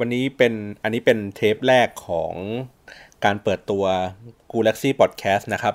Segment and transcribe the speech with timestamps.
[0.00, 2.32] วันนี้เป็นอันนี้เป็นเทปแรกของ
[3.24, 3.84] การเปิดตัว
[4.50, 5.74] g a l a x y Podcast นะครับ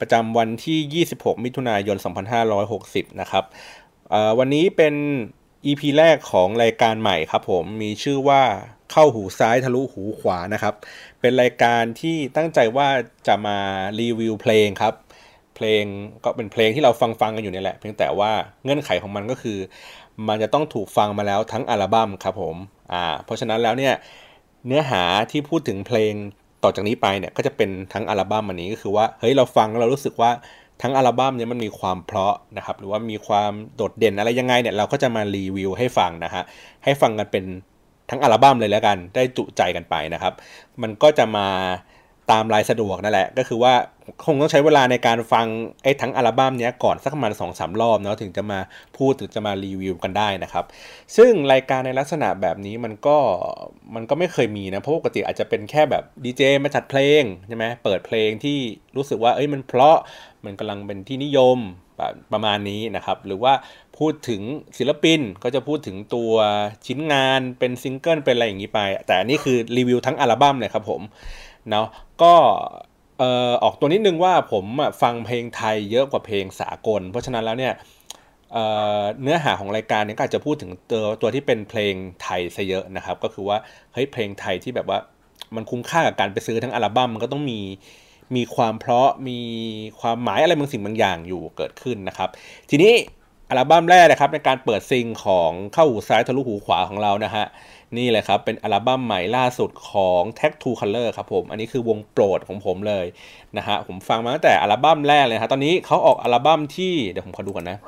[0.00, 1.96] ประจำวันที่ 26 มิถุนายน
[2.58, 3.44] 2560 นะครับ
[4.38, 4.94] วันนี้เป็น
[5.66, 8.42] EP แรกของรายการใหม่ครับผมมีชื่อว่า
[8.92, 10.74] เข้าหูซ้ายทะลุหูขวานะครับ
[11.20, 12.88] เป็นรายการที่ตั้งใจว่า
[13.26, 13.58] จะมา
[14.00, 14.94] รีวิวเพลงครับ
[15.56, 15.84] เพลง
[16.24, 18.30] ก็เป็นเพลงที่เราฟังฟังกันอยู่นี่แหละ เพียงแต่ว่า
[18.64, 19.58] เงื่อนไขของมันก็คือ
[20.28, 22.56] มันจะต้องถูกฟังมาแล้วทั้งอัลบั้มครับผม
[22.92, 23.94] อ่าเพราะฉะนั้นแล้วเนี่ย
[24.66, 26.12] เนื้อหาที่พูดถึงเพลง
[26.62, 30.30] ต่อจากนี้ไปเนี่ยก็จะเป็นทั้งอัลบั้มอันนี้ก็คือว่าเฮ้ยเราฟังแล้วเรารู้สึกว่า
[30.82, 36.42] ทั้งอัลบั้มเนี่ยมันมีความเพราะนะครับหรือว่ามีความโดดเด่นอะไรยังไงเนี่ยเราก็จะมารีวิวให้ฟังนะฮะ
[36.84, 37.44] ให้ฟังกันเป็น
[38.10, 40.32] ทั้งอัลบั้มเลยแล้วกันได้จุใจกันไปนะครับ
[40.82, 41.48] มันก็จะมา
[42.32, 43.74] ตามรายสะดวกนั่นแหละ ก็คือว่า
[44.24, 45.46] คงต้องใช้เวลาในการฟัง
[45.82, 48.58] ไอ้ทั้งอัลบั้มนี้ก่อนสักประมาณสองสามรอบเนาะถึงจะมา
[48.98, 50.64] พูดถึงจะมารีวิวกันได้นะครับ
[51.16, 53.16] ซึ่งรายการในลักษณะแบบนี้มันก็
[53.94, 58.58] มันก็ไม่เคยมีนะ เพราะปกติอาจจะเป็นแค่แบบดีเจมาจัดเพลงใช่ไหมเปิดเพลงที่
[58.96, 59.96] รู้สึกว่าเอ้ยมันเพราะ
[60.44, 61.58] มันกำลังเป็นที่นิยม
[62.32, 63.52] ประมาณนี้นะครับ หรือว่า
[63.98, 64.42] พูดถึง
[64.78, 66.32] ศิลปินก็จะพูดถึงตัว
[66.86, 71.02] ชิ้นงานเป็นซิงเกิลเป็นอะไรอย่างนี้ไป แต่นี่คือรีวิวทั้งอัลบั้มเลยครับผม
[71.70, 71.86] เนาะ
[72.22, 72.34] ก็
[73.18, 74.64] เอ่อออกตัวนิดนึงว่าผม
[75.02, 77.74] ฟังเพลงไทยเยอะกว่าเพลงสากล เพราะฉะนั้นแล้วเนี่ย
[78.52, 83.56] เเนื้อหาของรายการนี้ก็อาจจะพูดถึงตัวตัวที่เป็นเพลงไทยซะเยอะนะครับ ก็คือว่า
[83.92, 84.98] เฮ้ยเพลงไทยที่แบบว่า
[85.54, 87.60] มันคุ้มค่ากับการไปซื้อทั้งอัลบั้มมันก็ต้องมี
[88.36, 89.40] มีความเพราะมี
[90.00, 92.28] ความหมายอะไรบางสิ่งบางอย่างอยู่เกิดขึ้นนะครับ
[92.70, 92.94] ทีนี้
[93.50, 97.44] อัลบั้มแรกนะครับในการเปิดซิงของเข้าหูซ้ายทะลุหูขวาของเรานะฮะ
[97.96, 103.06] นี่เลยครับ เป็นอัลบั้มใหม่ล่าสุดของ Tag to Color ครับผม อันนี้คือวงโปรดของผมเลย
[103.56, 107.78] นะฮะ ผมฟังมาตั้งแต่อัลบั้มแรกเลยครับตอนนี้เขาออกอัลบั้มที่ เดี๋ยวผมขอดูก่อนนะ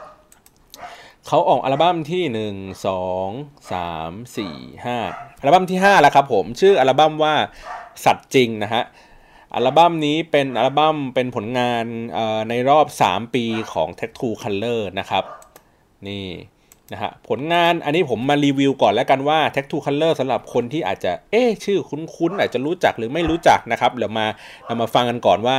[1.26, 7.34] เขาออกอัลบั้มที่ 1 2 3 4 5 อัลบั้มที่ 5 แล้วครับผม ชื่ออัลบั้มว่า
[8.04, 8.82] สัตว์จริงนะฮะ
[9.54, 11.84] อัลบั้มนี้เป็นอัลบั้มเป็นผลงาน
[12.48, 15.24] ในรอบ 3 ปีของ t e c h Two Color นะครับ
[16.08, 16.26] นี่
[16.92, 24.26] นะฮะผลงานอันนี้ผมมารีวิวก่อนแล้วกันว่า t e c Two Color สำหรับคนที่อาจจะเอ๊ชื่อคุ้นๆอาจจะรู้จักหรือไม่รู้จักนะครับเดี๋ยวมา
[24.66, 25.56] เรามาฟังกันก่อนว่า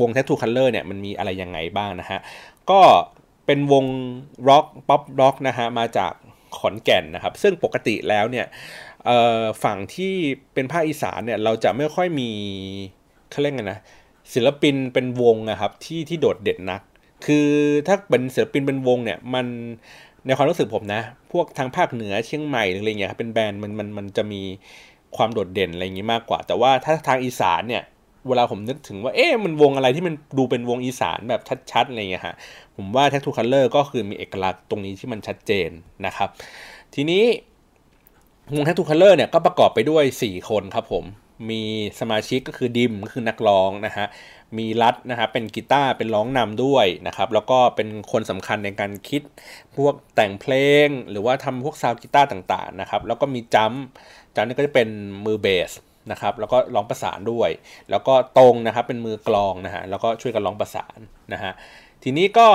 [0.00, 2.18] วง t e c Two Color เนี่ยมันมีอะไรยังไงบ้างนะฮะ
[2.70, 2.80] ก็
[3.46, 3.84] เป็นวง
[4.48, 6.12] ร็อกป๊อปร็อกนะฮะมาจาก
[6.58, 8.46] ขอนแก่นนะครับ ซึ่งปกติแล้วเนี่ย
[9.64, 10.14] ฝั่งที่
[10.54, 12.30] เป็นภาคอีสานเนี่ยเราจะไม่ค่อยมี
[13.30, 13.80] เขาเรียกไงนะ
[14.34, 16.82] ศิลปินเป็นวงนะครับที่ที่โดดเด่นนัก
[17.26, 17.48] คือ
[17.86, 19.46] ถ้าเป็นศิลปินเป็นวงเนี่ยมัน
[20.26, 21.02] ในความรู้สึกผมนะ
[21.32, 24.42] พวกทางภาคเหนือเชียงใหม่หรืออะไรเงี้ยครับเป็น band มันมันมันจะมี
[25.16, 27.82] ความโดดเด่นอะไรอย่างงี้มากกว่า แต่ว่าถ้าทางอีสานเนี่ย
[28.28, 32.34] เวลาผมนึกถึงว่าเอ๊ะมันวงอะไรที่มันดูเป็นวงอีสานแบบชัดๆอะไรเงี้ยฮะ
[32.76, 35.70] ผมว่า Tattoo Colour ก็คือมีเอกลักษณ์ตรงนี้ที่มันชัดเจน
[36.06, 36.28] นะครับ
[36.94, 37.24] ทีนี้
[38.54, 41.04] วง Tattoo Colour เนี่ยก็ประกอบไปด้วย 4 คนครับผม
[41.50, 41.62] มี
[42.00, 44.06] สมาชิกก็คือดิมก็คือนักร้องนะฮะ
[44.58, 49.22] มีรัดนะครับเป็นกีตาร์เป็นร้องนำด้วยนะครับแล้วก็เป็นคนสำคัญในการคิด
[49.76, 50.54] พวกแต่งเพล
[50.86, 53.72] ง หรือว่าทำพวกซาวกีตาร์ต่างๆนะครับแล้วก็มีจัม
[54.34, 54.88] จัมนี่ก็จะเป็น
[55.24, 55.72] มือเบส
[56.10, 57.50] นะครับแล้วก็ร้องประสานด้วย
[57.90, 60.98] แล้วก็ตรงนะครับเป็นมือกลองนะฮะแล้วก็ช่วยกันร้องประสาน
[61.32, 61.52] นะฮะ
[62.02, 62.48] ทีนี้ก็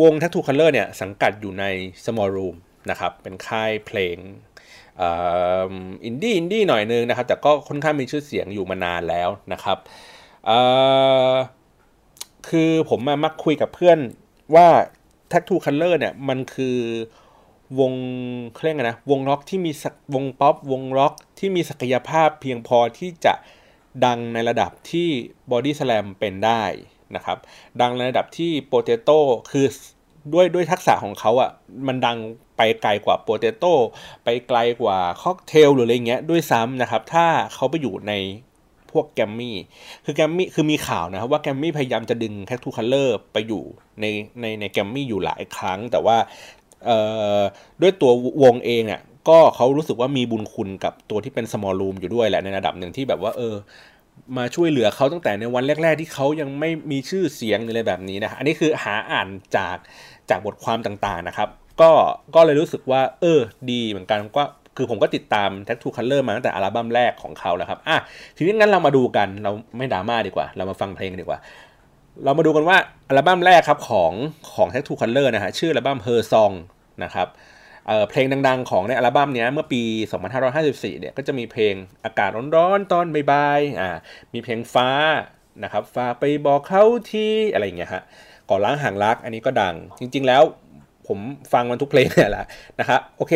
[0.00, 1.64] วง Tattoo Color เนี่ยสังกัดอยู่ใน
[2.04, 2.56] Small Room
[2.90, 4.16] นะครับเป็นค่ายเพลง
[6.04, 9.78] อินดี้อินดี้หน่อยนึงนะครับแต่ก็ค่อนข้างมีชื่อเสียงอยู่มานานแล้วนะครับ
[12.48, 13.98] คือผมมามักคุยกับเพื่อน
[14.54, 14.68] ว่า
[15.32, 16.78] t a t t o o Color เนี่ย มันคือ
[17.80, 17.92] วง
[18.56, 19.72] เคร่งนะ วงร็อกที่มี
[20.14, 23.34] วงป๊อปวงร็อกที่มีศักยภาพเพียงพอที่จะ
[24.04, 25.08] ดังในระดับที่
[25.50, 26.62] บอดี้สแลมเป็นได้
[27.14, 27.38] นะครับ
[27.80, 29.18] ดังในระดับที่โปเตโต้
[29.50, 29.66] คือ
[30.32, 31.50] ด้วยด้วยทักษะของเขาอ่ะ
[31.86, 32.18] มันดัง
[32.56, 33.72] ไปไกลกว่าโปเตโต้
[34.24, 38.12] ไปไกลกว่าค็อกเทลหรืออะไรเงี้ยด้วยซ้ำนะครับ ถ้าเขาไปอยู่ใน
[38.92, 39.56] พวกแกมมี่
[40.04, 43.62] คือแกมมี่คือมีข่าวนะครับว่าแกมมี่พยายามจะดึงแคททูคัลเลอร์ไปอยู่
[44.00, 44.04] ใน
[44.40, 46.16] ในในแกมมี่อยู่หลายครั้ง แต่ว่า
[47.82, 48.10] ด้วยตัว
[48.42, 53.54] วงเองเนี่ยก็เขารู้สึกว่ามีบุญคุณกับตัวที่เป็นสมอลรูมอยู่ด้วยแหละในระดับหนึ่งที่แบบว่าเออ
[54.36, 59.76] มาช่วยเหลือเขาตั้งแต่ในวันแรก ๆ ที่เขายังไม่มีชื่อเสียงอะไรแบบนี้นะ อันนี้คือหาอ่านจาก
[60.30, 61.48] จากบทความต่างๆนะครับ
[61.80, 61.90] ก็
[62.34, 63.40] ก็เลยรู้สึกว่า เออ
[63.70, 64.44] ดีเหมือนกันก็
[64.76, 67.96] คือผมก็ติดตาม t a t t o o Color มาตั้งแต่อัลบั้มแรกของเขาแล้วครับอะ
[68.36, 71.38] ทีนี้งั้นเรามาดูกันเราไม่ดราม่าดีกว่า เรามาฟังเพลงดีกว่า
[72.24, 72.76] เรามาดูกันว่า
[73.08, 74.12] อัลบั้มแรกครับของ
[74.54, 76.54] ของ t a t t o o Color นะฮะชื่ออัลบั้ม Her Song
[77.04, 77.28] นะครับ
[77.86, 79.82] เเพลงดังๆ ของในอัลบั้มนี้เมื่อปี
[80.40, 81.74] 2554 เนี่ยก็จะมีเพลง
[82.04, 83.90] อากาศร้อนๆ ตอนบ่ายๆอ่า
[84.32, 84.88] มีเพลงฟ้า
[85.64, 88.02] นะครับฟ้าไปบอกเขาที่อะไรอย่างเงี้ยฮะ
[88.48, 90.42] ก่อล้างห่างรักอันนี้ก็ดัง จริงๆแล้ว
[91.08, 91.18] ผม
[91.52, 92.46] ฟังมันทุกเพลงเนี่ยแหละ
[92.80, 93.34] นะครับโอเค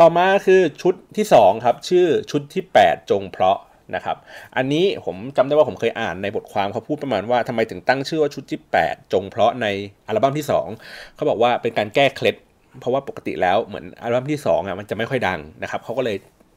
[0.00, 3.58] ต่อมาคือชุดที่2ครับชื่อชุดที่ 8 จงเพราะ
[3.94, 4.16] นะครับ
[4.56, 9.66] อันนี้ผมจำได้ว่าผมเคยอ่านในบทความเขาพูดประมาณว่าทำไมถึงตั้งชื่อว่าชุดที่ 8 จงเพราะใน
[10.06, 10.46] อัลบั้มที่
[10.80, 12.36] 2 เขาบอกว่าเป็นการแก้เคล็ด
[12.80, 16.16] เพราะว่าปกติแล้วเหมือนอัลบั้มที่2อะมันจะไม่ค่อยดังนะครับเขาก็เลย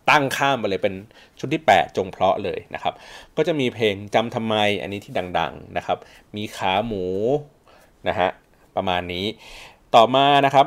[0.10, 0.94] ตั้งข้ามไปเลยเป็น
[1.40, 2.94] ชุดที่ 8 จงเพราะเลยนะครับ
[3.38, 5.98] ก็จะมีเพลงจำทำไมอันนี้ที่ดังๆนะครับ
[6.36, 7.06] มีขาหมู
[8.08, 8.30] นะฮะ
[8.76, 9.26] ประมาณนี้
[9.96, 10.66] ต่อมานะครับ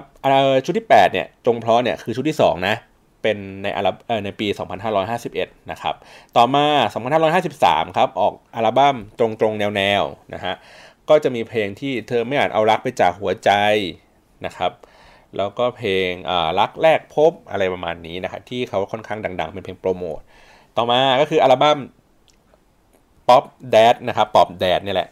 [0.64, 2.76] ชุดที่8เนี่ยจงเพราะเนี่ยคือชุดที่ 2 นะ
[3.22, 4.46] เป็นในอัลบในปี
[5.08, 5.94] 2551 นะครับ
[6.36, 6.66] ต่อมา
[7.44, 10.02] 2553 ครับ ออกอัลบั้มตรงตรงแนวแนว
[10.34, 10.54] นะฮะ
[11.08, 13.50] ก็จะมีเพลงที่เธอไม่อาจเอารักไปจากหัวใจ
[14.46, 14.72] นะครับ
[15.36, 16.10] แล้วก็เพลง
[16.60, 20.20] รักแรกพบอะไรประมาณนี้นะครับที่เขาค่อนข้างดัง ๆ เป็นเพลงโปรโมท
[20.76, 21.78] ต่อมาก็คืออัลบั้ม
[23.28, 23.44] Pop
[23.74, 25.08] Dad นะครับ Pop Dad นี่แหละ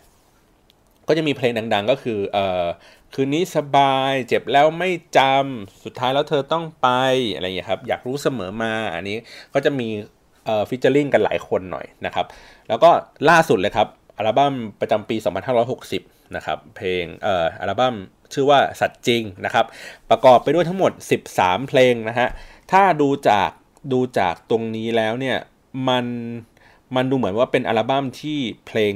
[1.08, 2.66] ก็จะมีเพลงดัง ๆ ก็คือเอ่อ
[3.14, 6.88] คืนนี้สบาย เจ็บแล้วไม่จำสุดท้ายแล้วเธอต้องไป
[7.34, 9.16] อะไรอย่างนี้ครับ อยากรู้เสมอมาอันนี้
[9.54, 9.88] ก็จะมี
[10.44, 12.26] เอ่อฟิชเจอร์ลิงกันหลายคนหน่อยนะครับ
[12.68, 12.90] แล้วก็
[13.30, 15.16] ล่าสุดเลยครับอัลบั้มประจำปี
[15.76, 17.94] 2560 นะครับ เพลงเอ่ออัลบั้ม
[18.32, 19.66] ชื่อว่าสัตว์จริงนะครับ
[20.10, 20.92] ประกอบไปด้วยทั้งหมด
[21.30, 22.28] 13 เพลงนะฮะ
[22.72, 23.50] ถ้าดูจาก
[23.92, 25.36] ดูจากตรงนี้แล้วเนี่ย
[25.88, 26.06] มัน
[26.96, 28.94] มันดูเหมือนว่าเป็นอัลบั้มที่เพลง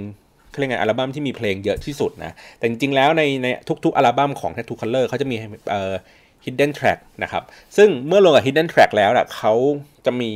[0.59, 3.47] เรียกไงอัลบั้มที่มีเพลงเยอะที่สุดนะ แต่จริง ๆ แล้วในใน
[3.85, 5.37] ทุก ๆ อัลบั้มของ Tattoo Color เขาจะมี
[5.71, 5.95] เอ่อ
[6.45, 7.43] hidden track นะครับ
[7.77, 9.53] ซึ่งเมื่อลงกับ hidden track แล้วนะเขา
[10.07, 10.31] จะมี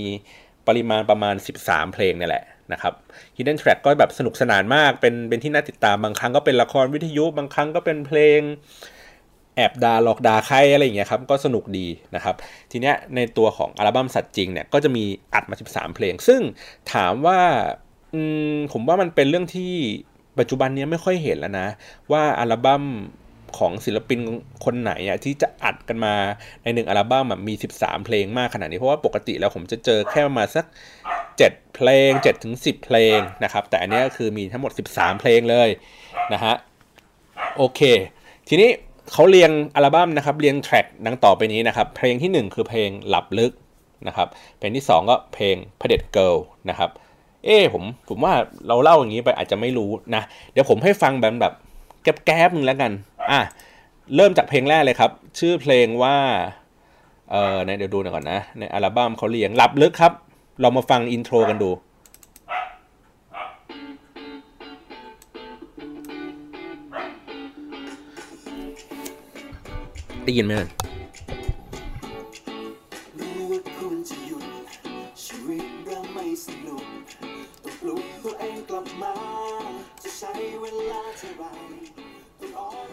[0.68, 1.34] ปริมาณประมาณ
[1.64, 2.94] 13 เพลงนี่แหละนะครับ
[3.36, 8.40] hidden track ก็แบบสนุกสนานมาก เป็นเป็นที่น่าติดตาม บางครั้งก็เป็นละครวิทยุ บางครั้งก็เป็นเพลง
[9.56, 12.34] แอบดาหลอกดาใครอะไรอย่างเงี้ยครับ ก็สนุกดีนะครับ
[12.70, 16.40] ทีเนี้ยในตัวของอัลบั้มสัตว์จริงเนี่ย ก็จะมีอัดมา 13 เพลง ซึ่ง
[16.92, 17.38] ถามว่า
[18.72, 19.74] ผมว่ามันเป็นเรื่องที่
[20.38, 21.68] ปัจจุบันนี้ไม่ค่อยเห็นแล้วนะ
[22.12, 22.84] ว่าอัลบั้ม
[23.58, 24.20] ของศิลปิน
[24.64, 26.14] คนไหนอะที่จะอัดกันมา
[26.62, 30.66] ในหนึ่งอัลบั้มมี 13 เพลงมากขนาดนี้ เพราะว่าปกติแล้วผมจะเจอแค่มาสัก
[31.20, 35.68] 7 เพลง7ถึง10เพลงนะครับ แต่อันนี้คือมีทั้งหมด 13 เพลงเลย
[36.32, 36.54] นะฮะ
[37.56, 37.80] โอเค
[38.48, 38.70] ทีนี้
[39.12, 43.52] เขาเรียงอัลบั้มนะครับเรียง track ดังต่อไปนี้นะครับ เพลงที่ 1 คือเพลงหลับลึก
[44.06, 44.28] นะครับ
[44.58, 46.34] เพลงที่ 2 ก็เพลงเผด็จ girl
[46.70, 46.90] นะครับ
[47.44, 48.34] เอ้ผมผมว่า
[48.68, 50.22] เราเล่าอย่างนี้ไปอาจจะไม่รู้นะ
[50.52, 51.52] เดี๋ยวผมให้ฟังแบบแบบ
[52.02, 52.92] แก๊บๆนึงแล้วกัน
[53.30, 53.40] อะ
[54.16, 56.16] เริ่มจากเพลงแรกเลยครับ ชื่อเพลงว่า
[57.30, 60.12] เออในเดี๋ยวดูหน่อยก่อนนะ ในอัลบั้มเขาเรียงหลับลึกครับ
[60.60, 61.70] เรามาฟัง intro กันดู
[70.24, 70.52] ได้ยินไหม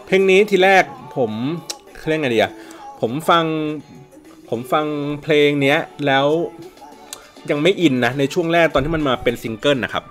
[0.05, 0.83] เพลงนี้ทีแรก
[1.17, 1.31] ผม
[2.07, 2.51] เรียกไงดีอะ
[3.01, 3.45] ผมฟัง
[4.49, 4.85] ผมฟัง
[5.23, 6.27] เพลงเนี้ยแล้ว
[7.49, 10.03] ยังไม่อินนะในช่วงแรกตอนที่มันมาเป็นซิงเกิลนะครับ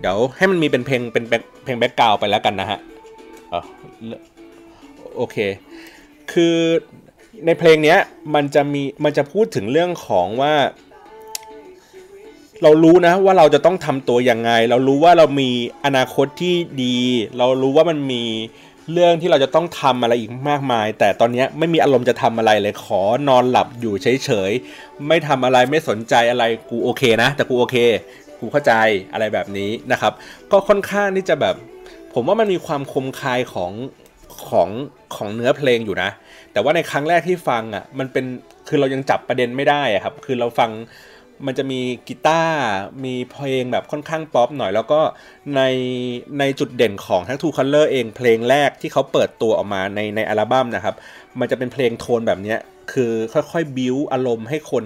[0.00, 1.24] เดี๋ยวให้มันมีเป็นเพลงเป็น
[1.64, 2.78] เพลงแบ็กกราวไปแล้วกันนะฮะ
[5.16, 5.36] โอเค
[6.32, 6.56] คือ
[7.46, 7.98] ในเพลงเนี้ย
[8.34, 10.54] มันจะมีมันจะพูดถึงเรื่องของว่า
[12.62, 15.50] เรารู้นะว่าเราจะต้องทำตัวยังไง เรารู้ว่าเรามี
[15.84, 16.98] อนาคตที่ดี
[17.38, 18.24] เรารู้ว่ามันมี
[18.92, 27.76] เรื่องที่เราจะต้องทำอะไรอีกมากมาย แต่ตอนนี้ไม่มีอารมณ์จะทำอะไรเลยขอนอนหลับอยู่เฉยๆไม่ทำอะไรไม่สนใจอะไรกูโอเคนะ แต่กูโอเค
[28.40, 28.72] กูเข้าใจ
[29.12, 30.12] อะไรแบบนี้นะครับ
[30.52, 31.54] ก็ค่อนข้างที่จะแบบ
[32.14, 33.72] ผมว่ามันมีความคมคายของ
[34.48, 34.68] ของ
[35.16, 36.10] ของเนื้อเพลงอยู่นะ
[36.52, 38.24] แต่ว่าในครั้งแรกที่ฟังอะมันเป็น
[38.68, 40.70] คือเรายังจับประเด็นไม่ได้อะครับ คือเราฟัง
[41.46, 42.58] มันจะมีกีตาร์
[43.04, 45.00] มีเพลงแบบค่อนข้างป๊อปหน่อย แล้วก็
[45.56, 45.62] ใน
[46.38, 50.94] ในจุดเด่นของทั้ง Two Color เองเพลงแรกที่เขาเปิดตัวออกมาในในอัลบั้มนะครับ
[51.40, 52.56] มันจะเป็นเพลงโทนแบบนี้
[52.92, 54.84] คือค่อยๆบิวอารมณ์ให้คน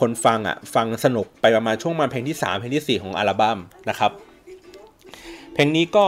[0.00, 3.58] คนฟังอะฟังสนุกไปประมาณช่วงมาเพลงที่ 3 เพลงที่ 4 ของอัลบั้ม
[3.88, 4.10] นะครับ
[5.54, 6.06] เพลงนี้ก็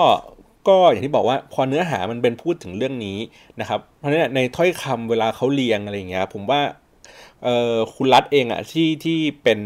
[0.68, 3.18] ก็อย่างที่บอกว่าพอเนื้อหามันเป็นพูดถึงเรื่องนี้
[3.60, 6.60] นะครับ เพราะฉะนั้นในถ้อยคำเวลาเขาเรียงอะไรอย่างเงี้ยผมว่า
[7.44, 9.60] เอ่อคุณรัฐเองอะที่ที่เป็น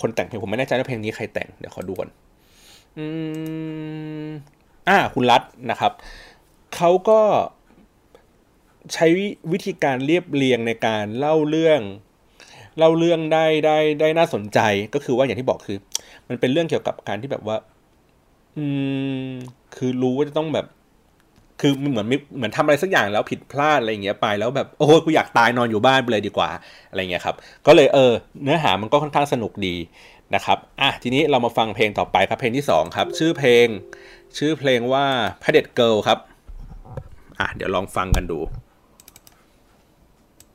[0.00, 2.08] คนแต่งเพลงผมไม่แน่ใจว่าเพลงนี้ใครแต่งเดี๋ยวขอดูก่อน
[2.98, 3.06] อื
[4.26, 4.28] ม
[4.88, 5.92] อ่าคุณรัฐนะครับ
[6.76, 7.20] เขาก็
[8.94, 9.06] ใช้
[9.52, 11.80] วิธีการเรียบเรียงในการเล่าเรื่อง
[12.78, 14.58] เล่าเรื่องได้ได้ได้น่าสนใจ
[14.94, 15.78] ก็คือว่าอย่างที่บอกคือ
[16.28, 17.56] มันเป็นเรื่องเกี่ยวกับการที่แบบว่า
[18.56, 18.66] อื
[19.26, 19.28] ม
[19.76, 20.66] คือรู้ว่าจะต้องแบบ
[21.60, 22.06] คือเหมือน
[22.36, 26.48] เหมือนทำอะไรสักอย่างแล้วผิดพลาดอะไรเงี้ยไปแล้วแบบโอ้กูอยากตายนอนอยู่บ้านไปเลยดีกว่า
[26.90, 29.76] อะไรเงี้ยครับก็เลยเออเนื้อหามันก็ค่อนข้างสนุกดี
[30.34, 33.66] นะครับอะทีนี้เรามาฟังเพลงต่อไปครับเพลงที่2ครับชื่อเพลง
[34.38, 35.06] ชื่อเพลงว่า
[35.42, 36.18] พระเด็ดเกิลครับ
[37.40, 38.38] อะเดี๋ยวลองฟังกันดู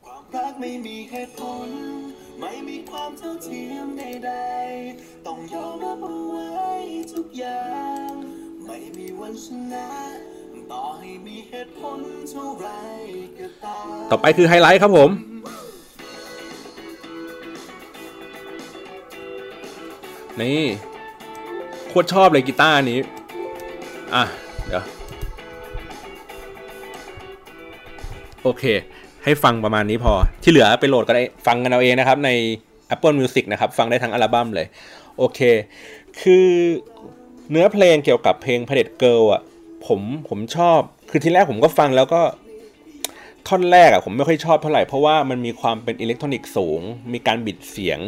[0.04, 1.68] ความรักไม่มีเหตุผล
[2.40, 6.72] ไม่มีความเท่าเทียมใดๆต้องยอมรับเอาไว้
[7.14, 7.64] ทุกอย่า
[8.10, 8.12] ง
[8.66, 9.88] ไม่มีวันชนะ
[14.10, 15.10] ต่อไปคือไฮไลท์ครับผม
[20.40, 20.60] นี่
[21.88, 22.98] โคตรชอบเลยกีตาร์นี้
[24.14, 24.24] อะ
[24.66, 24.84] เดี๋ยว
[28.42, 28.64] โอเค
[29.24, 30.12] ให้ฟังประมาณนี้พอ
[30.42, 32.30] ที่เหลือไปโหลดกันได้ฟังกันเอาเองนะครับ ใน
[32.94, 34.66] Apple Music นะครับ ฟังได้ทั้งอัลบั้มเลย
[35.18, 35.40] โอเค
[36.20, 36.48] คือ
[37.50, 39.42] เนื้อเพลงเกี่ยวกับเพลงพ a เด t เกิลอะ
[39.86, 42.22] ผมผมชอบ คือทีแรกผมก็ฟังแล้วก็
[43.48, 46.80] ท่อนแรกอะผมไม่ค่อยชอบเท่าไหร่เพราะว่ามันมีความเป็นอิเล็กทรอนิกส์สูง
[47.12, 47.98] มีการบิดเสียง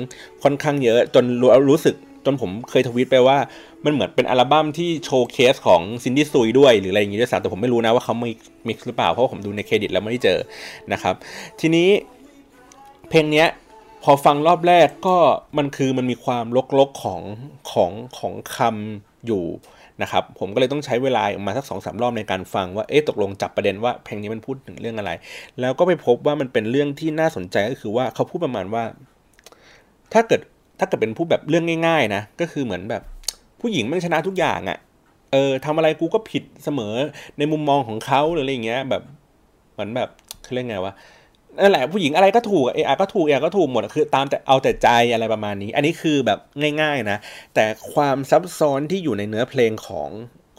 [0.43, 3.39] ค่อนข้างเยอะ จนรู้รู้สึกจนผมเคยทวิตไปว่า
[3.85, 8.39] มันเหมือนเป็นอัลบั้มที่ showcase ของ Cyndi Seui ด้วยหรืออะไรอย่างงี้ด้วยซ้ำแต่ผมไม่รู้นะว่าเขา mix
[8.69, 10.39] mix หรือเปล่าเพราะผมดูในเครดิตแล้วไม่ได้เจอ
[10.93, 11.15] นะครับ
[11.61, 11.89] ทีนี้
[13.09, 13.49] เพลงเนี้ย
[14.05, 15.17] พอฟังรอบแรกก็
[15.59, 16.45] มันคือมันมีความ
[16.79, 17.21] ลกๆของ
[17.73, 19.45] ของของคำอยู่
[20.03, 25.11] นะครับผมก็เลยต้องใช้เวลาออกมาสักสองสามรอบในการฟังว่าเอ๊ะตกลงจับประเด็นว่าเพลงนี้มันพูดถึงเรื่องอะไร
[25.61, 28.85] แล้วก็ไปพบว่ามันเป็นเรื่องที่น่าสนใจก็คือว่าเขาพูดประมาณว่า
[30.13, 30.41] ถ้าเกิด
[30.79, 33.03] ถ้าเกิดเป็นพูดแบบเรื่องง่าย ๆ นะก็คือเหมือนแบบ
[33.61, 34.79] ผู้หญิงมันชนะทุกอย่างอะ่ะ
[35.33, 36.95] เออทำอะไรกูก็ผิดเสมอ
[37.39, 39.03] ในมุมมองของเขาหรืออะไรอย่างเงี้ยแบบ
[39.73, 40.09] เหมือนแบบ
[40.43, 40.95] เขาเรียกไงวะ
[41.61, 46.39] นั่นแหละผู้หญิงอะไรก็ถูกเออก็ถูกเออก็ถูกหมดคือตามแต่เอาแต่ใจอะไรประมาณนี้ อันนี้คือแบบ
[46.81, 47.19] ง่าย ๆนะ
[47.55, 50.11] แต่ความซับซ้อนที่อยู่ในเนื้อเพลงของ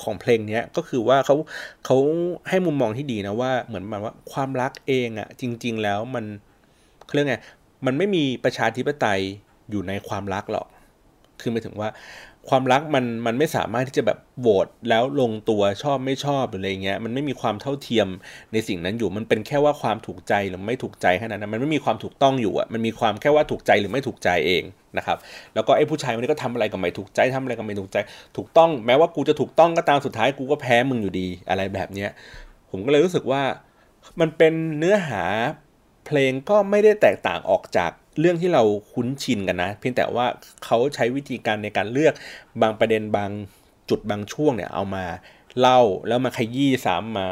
[0.04, 1.36] ของเพลงนี้ก็คือว่าเขา
[1.86, 1.98] เขา
[2.50, 6.26] ให้มุมมองที่ดีนะว่าเหมือนแบบว่าความรักเองอะ่ะจริง ๆ แล้วมัน
[7.06, 7.38] เขาเรียกไง
[7.86, 9.22] มันไม่มีประชาธิปไตย
[9.70, 10.68] อยู่ในความรักหรอก
[11.42, 11.90] คือหมายถึงว่า
[12.50, 18.08] ความรักมันมันไม่สามารถที่จะแบบโหวตแล้วลงตัวชอบไม่ชอบหรืออะไรเงี้ยมันไม่มีความเท่าเทียม
[18.54, 24.64] ในสิ่งนั้นอยู่มันเป็นแค่ว่าความถูกใจหรือไม่ถูกใจแค่นั้นนะมันไม่มีความถูกต้องอยู่อะมันมีความแค่ว่าถูกใจหรือไม่ถูกใจเอง
[24.98, 25.18] นะครับ
[25.54, 27.98] แล้วก็ไอ้ผู้ชายคนนี้ก็ทำอะไรก็ไม่ถูกใจทำอะไรก็ไม่ถูกใจ
[28.38, 32.10] ถูกต้องแม้ว่ากูจะถูกต้องก็ตามสุดท้ายกูก็แพ้มึงอยู่ดีอะไรแบบเนี้ย
[32.72, 33.42] ผมก็เลยรู้สึกว่า
[34.20, 35.24] มันเป็นเนื้อหา
[36.06, 40.26] เพลงก็ไม่ได้แตกต่างออกจาก เรื่องที่เราคุ้นชินกันนะ เพียงแต่ว่า
[40.66, 42.14] เขาใช้วิธีการในการเลือก
[42.62, 43.32] บางประเด็นบาง
[43.90, 45.06] จุดบางช่วงเนี่ยเอามา
[45.60, 47.28] เล่าแล้วมาขยี้ซ้ำมา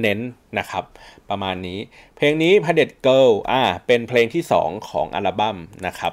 [0.00, 0.20] เน้น
[0.58, 0.84] นะครับ
[1.30, 1.78] ประมาณนี้
[2.16, 6.12] เพลงนี้พ a เด็ดเกิลอ่าเป็นเพลงที่ 2 ของอัลบั้มนะครับ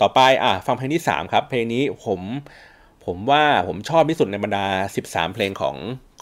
[0.00, 2.20] ต่อไปอ่าฟังเพลงที่ 3 ครับ เพลงนี้ผม
[3.04, 4.66] ผมว่าผมชอบที่สุดในบรรดา
[5.02, 5.76] 13 เพลงของ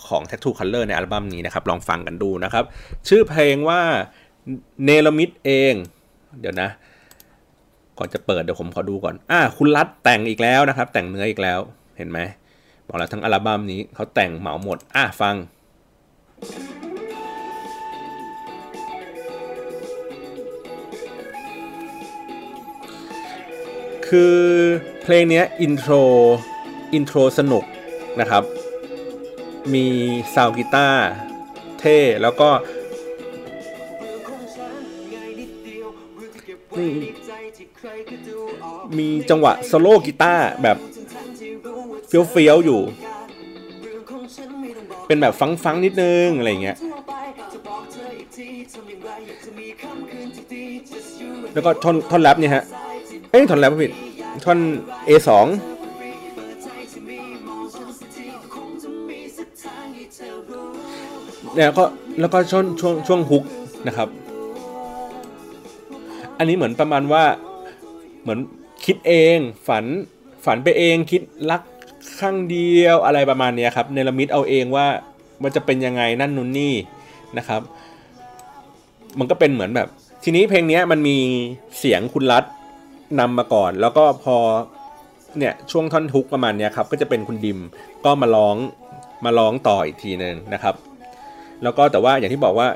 [0.08, 2.64] ของ Tattoo Color ในอัลบั้มนี้นะครับ ลองฟังกันดูนะครับ
[3.08, 3.80] ชื่อเพลงว่า
[4.84, 5.74] เนลมิดเอง
[6.40, 6.68] เดี๋ยวนะ
[7.98, 11.60] ก่อนจะเปิดเดี๋ยวผมขอดูก่อน อ่า คุณรัดแต่งอีกแล้วนะครับ แต่งเนื้ออีกแล้ว
[11.98, 12.18] เห็นไหม
[12.86, 15.36] บอกแล้วทั้งอัลบั้มนี้เขาแต่งเหมาหมด อะฟัง
[24.08, 24.38] คือ
[25.02, 25.92] เพลงนี้ intro
[26.92, 27.64] intro สนุก
[28.20, 28.44] นะครับ
[29.74, 29.86] มี
[30.34, 31.04] ซาวกีตาร์
[31.80, 32.48] เท่ แล้วก็
[38.98, 40.76] มีจังหวะโซโลกีตาร์แบบ
[42.08, 42.80] เฟี้ยวๆอยู่
[45.06, 46.76] เป็นแบบฟังๆนิดนึง อะไรเงี้ย
[51.52, 52.64] แล้วก็ท่อนท่อนแรปเนี่ยฮะ
[53.30, 53.92] เอ้ยท่อนแรปผิด
[54.44, 54.58] ท่อน
[55.08, 55.30] A2
[61.54, 61.84] เนี่ยก็
[62.20, 63.44] แล้วก็ช่วงช่วงช่วงฮุก
[63.86, 64.08] นะครับ
[66.44, 67.24] นนี้เหมือนประมาณว่า
[68.22, 68.38] เหมือน
[68.84, 69.84] คิดเองฝัน
[70.44, 71.62] ฝันไปเองคิดรัก
[72.20, 74.86] ข้างเดียวอะไรประมาณนี้ครับเนรมิตเอาเองว่า
[75.42, 76.74] มันจะเป็นยังไงนั่นนู่นนี่
[77.38, 77.60] นะครับ
[79.18, 79.88] มันก็เป็นเหมือนแบบ
[80.24, 81.16] ทีนี้เพลงนี้มันมี
[81.78, 82.44] เสียงคุณรัฐ
[83.20, 84.36] นำมาก่อน แล้วก็พอ
[85.38, 87.58] เนี่ยช่วงท่อนฮุกประมาณนี้ครับก็จะเป็นคุณดิม
[88.04, 88.56] ก็มาร้อง
[89.24, 90.74] มาร้องต่ออีกทีหนึ่งนะครับ
[91.62, 92.68] แล้วก็แต่ว่าอย่างที่บอกว่า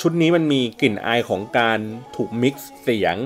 [0.00, 1.78] ชุดนี้มันมีกลิ่นอายของการ
[2.16, 3.16] ถูก mix เสียง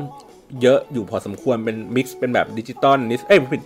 [0.62, 3.62] เยอะอยู่พอสมควรเป็น mix เป็นแบบดิจิตอลนิสเอ้ยผิด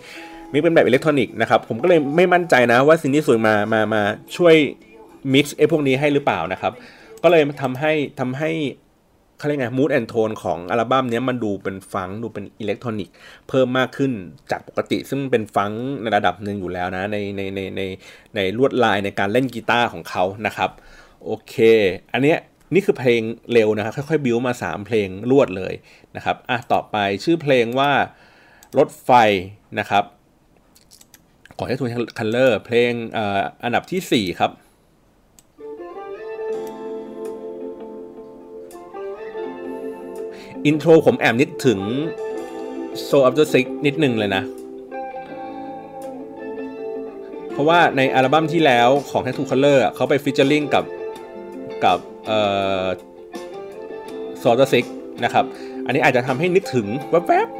[0.53, 4.01] mix เป็นแบบอิเล็กทรอนิกส์นะครับผมก็เลยไม่มั่นใจนะว่า Cyndi Seui มามามา
[4.37, 4.55] ช่วย
[5.33, 6.73] mix ไอ้พวกนี้ให้หรือเปล่านะครับ
[7.23, 8.51] ก็เลยทำให้ทำให้
[9.37, 13.13] เขาเรียกไง mood and tone ของอัลบั้มนี้มันดูเป็นฟังดูเป็นอิเล็กทรอนิกส์
[13.49, 14.11] เพิ่มมากขึ้น
[14.51, 17.81] จากปกติ ซึ่งเป็นฟังในระดับหนึ่งอยู่แล้วนะ ในในในใน
[18.35, 20.69] ในลวดลายในการเล่นกีตาร์ของเขานะครับ
[21.25, 21.55] โอเค
[22.13, 22.39] อันเนี้ย
[22.73, 23.21] นี่คือเพลง
[23.53, 25.73] เร็วนะครับค่อยๆ บิวมา 3 เพลงรวดเลย
[26.15, 27.91] นะครับอะต่อไปชื่อเพลงว่า
[28.77, 29.11] รถไฟ
[29.79, 30.03] นะครับ
[31.57, 33.19] ก่อนที่ Tattoo Color เพลง
[33.63, 34.51] อันดับที่ 4 ครับ
[40.65, 41.79] intro ผมแอบนึกถึง
[43.07, 44.43] Soul After Six นิดหนึ่งเลยนะ
[47.51, 50.83] เพราะว่าในอัลบั้มที่แล้วของ Tattoo Color อะเขาไป featuring กับ
[51.85, 51.97] กับ
[54.41, 54.85] Soul After Six
[55.23, 55.45] นะครับ
[55.85, 57.59] อันนี้อาจจะทำให้นึกถึงแวบๆ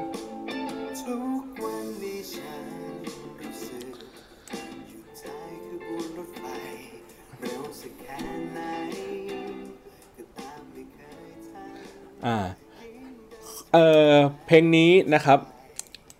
[14.45, 15.39] เพลงนี้นะครับ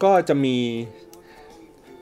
[0.03, 0.58] ก็จะมี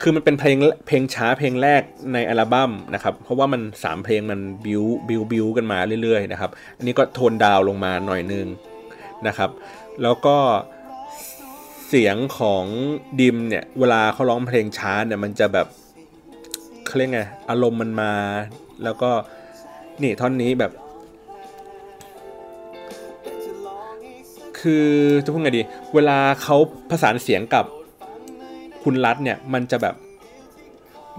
[0.02, 8.46] คือมันเป็นเพลงเพลงช้าเพลงแรกในอัลบั้มนะครับ เพราะว่ามันสามเพลงมันบิวบิวบิวกันมาเรื่อยๆนะครับ อันนี้ก็โทนดาวน์ลงมาหน่อยนึง
[9.26, 9.50] นะครับ
[10.02, 10.36] แล้วก็
[11.88, 12.64] เสียงของ
[13.20, 15.66] ดิมเนี่ย เวลาเขาร้องเพลงช้าเนี่ยมันจะแบบ
[16.86, 18.12] เขาเรียกไงอารมณ์มันมา
[18.84, 19.10] แล้วก็
[20.02, 20.72] นี่ท่อนนี้แบบ
[24.60, 24.88] คือ
[25.24, 25.62] จะพูดไงดี
[25.94, 26.56] เวลาเขา
[26.90, 27.64] ผสานเสียงกับ
[28.90, 29.94] คุณรัฐเนี่ยมันจะแบบ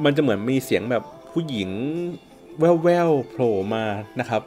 [0.06, 1.70] มันจะเหมือนมีเสียงแบบผู้หญิง
[2.60, 3.84] แว่วๆโผล่มา
[4.20, 4.42] นะครับ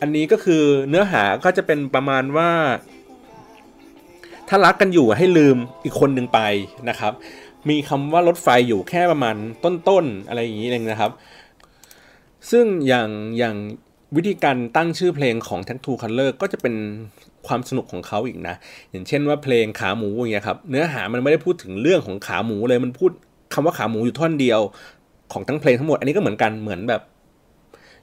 [0.00, 2.50] อันนี้ก็คือเนื้อหาก็จะเป็นประมาณว่า
[4.48, 6.40] ถ้ารักกันอยู่ให้ลืมอีกคนหนึ่งไป
[6.88, 7.12] นะครับ
[7.68, 11.12] มีคำว่ารถไฟอยู่แค่ประมาณต้นๆอะไรอย่างนี้เองนะครับ
[12.50, 13.08] ซึ่งอย่าง
[13.38, 13.56] อย่าง
[14.16, 16.74] วิธีการตั้งชื่อเพลงของ Tattoo Color ก็จะเป็น
[17.46, 18.54] ความสนุกของเขาอีกนะ
[18.90, 23.10] อย่างเช่นว่าเพลงขาหมูอย่างเงี้ยครับเนื้อหามันไม่ได้พูดถึงเรื่องของขาหมูเลยมันพูด
[23.54, 24.60] คำว่าขาหมูอยู่ท่อนเดียว
[25.32, 27.02] ของทั้งเพลงทั้งหมด อันนี้ก็เหมือนกันเหมือนแบบ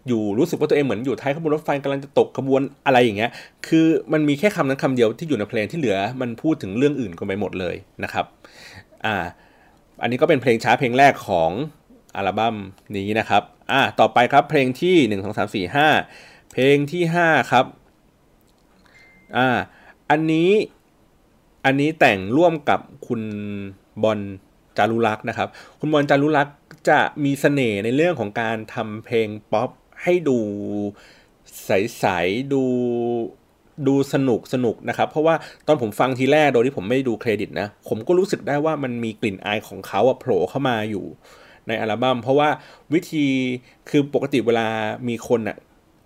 [0.08, 3.32] อยู่รู้สึกว่าตัวเองเหมือนอยู่ท้ายขบวนรถไฟกำลังจะตกขบวนอะไรอย่างเงี้ย
[3.68, 8.26] คือมันมีแค่คำนั้นคำเดียวที่อยู่ในเพลงที่เหลือ มันพูดถึงเรื่องอื่นกันไปหมดเลยนะครับ
[9.06, 9.16] อ่า
[10.02, 11.52] อันนี้ก็เป็นเพลงช้าเพลงแรกของ
[12.16, 12.56] อัลบั้ม
[12.98, 15.88] นี้นะครับอ่าต่อไปครับเพลงที่หนึ่งสองสามสี่ห้า
[16.52, 17.66] เพลงที่ห้าครับ
[19.36, 19.48] อ่า
[20.10, 20.50] อันนี้
[21.66, 23.22] อันนี้แต่งร่วมกับคุณ
[24.04, 24.20] บอล
[24.78, 25.48] จารุลักษ์นะครับ
[25.80, 26.58] คุณบอลจารุลักษ์
[26.90, 29.70] จะมีเสน่ห์ในเรื่องของการทำเพลงป๊อป
[30.04, 30.40] ให้ดู
[31.66, 32.64] ใสๆดู
[33.88, 35.36] ดูสนุกสนุกนะครับ เพราะว่า
[35.68, 41.06] ตอนผมฟังทีแรกโดยที่ผมไม่ดูเครดิตนะ ผมก็รู้สึกได้ว่ามันมีกลิ่นอายของเขาอะโผล่เข้ามาอยู่
[41.68, 42.50] ในอัลบั้มเพราะว่า
[42.94, 43.28] วิธี
[43.90, 44.68] คือปกติเวลา
[45.08, 45.58] มีคนอะ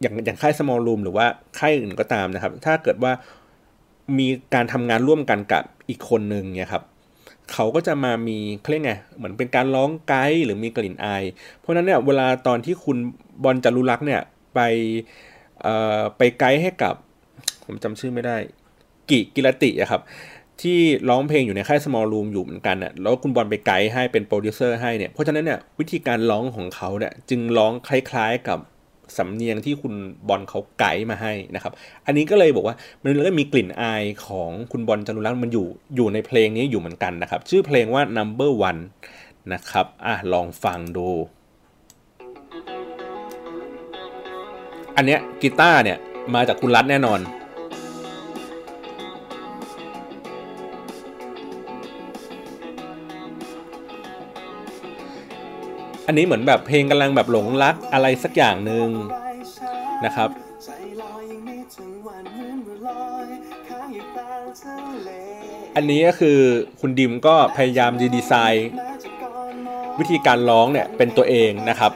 [0.01, 1.25] อย่างอย่างค่าย small room หรือว่า
[1.57, 3.11] ค่ายอื่นก็ตามนะครับ ถ้าเกิดว่า
[4.17, 6.83] มีการทำงานร่วมกันกับอีกคนนึงเนี่ยครับ
[7.53, 11.23] เขาก็จะมามีเขาเรียกไงเหมือนเป็นการร้องไกด์หรือมีกลิ่นอาย
[11.59, 12.97] เพราะฉะนั้นเนี่ยเวลาตอนที่คุณ
[13.43, 14.21] บอลจารุลักษ์เนี่ย
[14.53, 14.59] ไป
[16.17, 16.93] ไปไกด์ให้กับ
[17.65, 18.37] ผมจำชื่อไม่ได้
[19.09, 20.01] กิกิรติอะครับ
[20.61, 28.59] ที่ร้องเพลงอยู่ในค่าย small room อยู่เหมือนกันน่ะแล้วคุณบอลไปไกด์ให้เป็นโปรดิวเซอร์ให้เนี่ยเพราะฉะนั้นเนี่ยวิธีการร้องของเขาเนี่ยจึงร้องคล้ายๆกับ
[29.17, 29.93] สำเนียงที่คุณ
[30.27, 31.73] บอลเขาไกด์มาให้นะครับ
[32.05, 38.81] อันนี้ก็เลยบอกว่ามันเลยมีกลิ่นอายของคุณบอลจารุลักษ์มันอยู่อยู่ในเพลงนี้อยู่เหมือนกันนะครับ ชื่อเพลงว่า number one
[39.53, 41.07] นะครับอะลองฟังดู
[44.97, 45.97] อันเนี้ยกีตาร์เนี่ย
[46.35, 47.19] มาจากคุณรัฐแน่นอน
[56.07, 58.89] อันนี้เหมือนแบบเพลงกำลังแบบหลงรักอะไรสักอย่างหนึ่ง
[60.05, 60.29] นะครับ
[65.75, 66.39] อันนี้ก็คือ
[66.79, 68.69] คุณดิมก็พยายามดีดีไซน์
[69.99, 71.91] วิธีการร้องเนี่ยเป็นตัวเองนะครับ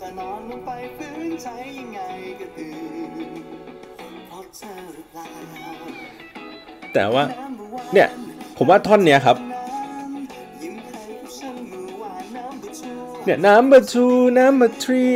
[0.00, 2.00] แต่นอนลงไปฟื้นใจยังไง
[2.40, 2.72] ก็ตื่
[3.08, 3.10] น
[4.28, 5.26] เพราะเธอหรือเปล่า
[6.94, 7.24] แต่ว่า
[7.92, 8.08] เนี่ย
[8.56, 9.36] ผมว่าท่อนเนี้ยครับ
[13.24, 15.10] เนี่ย number two number three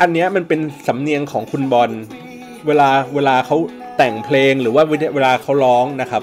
[0.00, 1.90] อันเนี้ยมันเป็นสำเนียงของคุณบอล
[2.66, 3.56] เวลาเวลาเขา
[3.96, 4.82] แต่งเพลงหรือว่า
[5.14, 6.22] เวลาเขาร้องนะครับ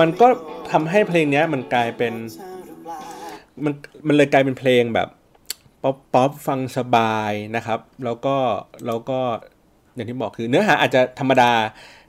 [0.00, 0.26] มันก็
[0.72, 2.14] ทำให้เพลงนี้มันกลายเป็น
[3.64, 3.72] มัน
[4.06, 5.08] มันเลยกลายเป็นเพลงแบบ
[5.82, 8.36] ป๊อปป๊อปฟังสบายนะครับ แล้วก็
[8.86, 9.20] แล้วก็
[9.94, 11.52] อย่างที่บอกคือเนื้อหาอาจจะธรรมดา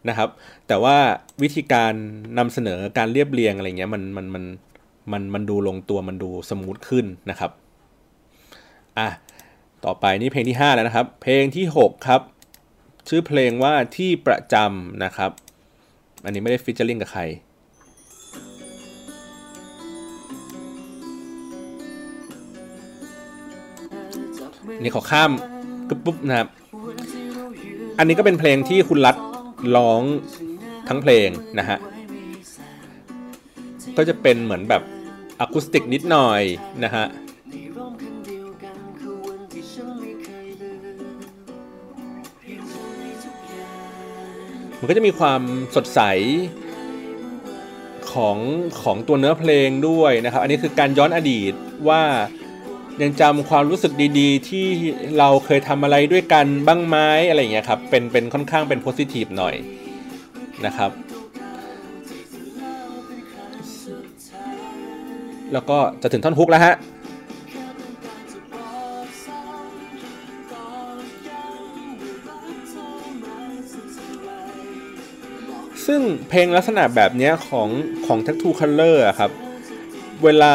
[0.09, 0.29] นะครับ
[0.67, 0.95] แต่ว่า
[1.41, 1.93] วิธีการ
[2.37, 4.43] นำเสนอการเรียบเรียงอะไรเงี้ยมันมันมัน
[5.11, 7.51] มันมันดูลงตัวมันดู smooth ขึ้นนะครับ
[8.99, 9.07] อะ
[9.85, 12.21] ต่อไปนี่เพลงที่ 5 แล้วนะครับ เพลงที่ 6 ครับ
[13.09, 15.31] ชื่อเพลงว่าที่ประจำนะครับ
[16.23, 17.21] อันนี้ไม่ได้ featuring กับใคร
[24.81, 25.31] นี่ขอข้าม
[25.89, 26.47] กึบปุ๊บนะครับ
[27.99, 29.15] อันนี้ก็เป็นเพลงที่คุณรัฐ
[29.75, 30.01] ร้อง
[30.89, 31.77] ทั้งเพลงนะฮะ
[33.97, 34.81] ก็จะเป็นเหมือนแบบ
[35.39, 36.41] อะคูสติกนิดหน่อย
[36.83, 37.57] นะฮะมั
[37.89, 40.71] นคือวันที่ฉันไม่เคยลื
[41.15, 41.17] ม
[42.39, 43.25] เพียงฉันในใจ
[44.79, 45.41] มันก็จะมีความ
[45.75, 45.99] สดใส
[48.11, 48.37] ของ
[48.81, 51.53] ของตัวเนื้อเพลงด้วยนะครับ อันนี้คือการย้อนอดีต
[51.89, 52.01] ว่า
[53.01, 54.65] ยังจำความรู้สึกดีๆ ที่
[55.19, 56.97] เราเคยทำอะไรด้วยกันบ้างไหม
[57.29, 59.55] อะไรอย่างเงี้ยครับ เป็นเป็นค่อนข้างเป็นโพสิทีฟหน่อย
[60.65, 60.91] นะครับ
[65.53, 66.75] แล้วก็จะถึงท่อนฮุกแล้วฮะ
[75.89, 77.69] ซึ่งเพลงลักษณะแบบนี้ของ
[78.05, 79.31] ของ Tattoo Color อะครับ
[80.23, 80.53] เวลา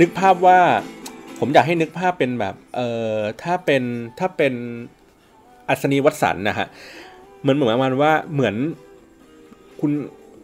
[0.00, 0.60] นึกภาพว่า
[1.38, 3.82] ผมอยากให้นึกภาพเป็นแบบเอ่อถ้าเป็น
[4.18, 4.54] ถ้าเป็น
[5.68, 6.66] อัศนีวัสันนะฮะ
[7.40, 8.54] เหมือนเหมือนประมาณว่าเหมือน
[9.80, 9.90] คุณ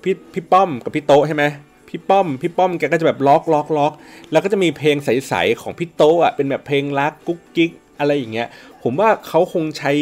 [0.03, 1.44] พี่พี่ป้อมกับพี่โตใช่ไหม
[1.88, 3.92] พี่ป้อม พี่ป้อมแกก็จะแบบล็อกล็อกล็อก
[4.33, 8.48] แล้วก็จะมีเพลงใสๆของพี่โตอะเป็นแบบเพลงรักกุ๊กกิ๊กอะไรอย่างเงี้ย
[8.83, 9.92] ผมว่าเขาคงใช้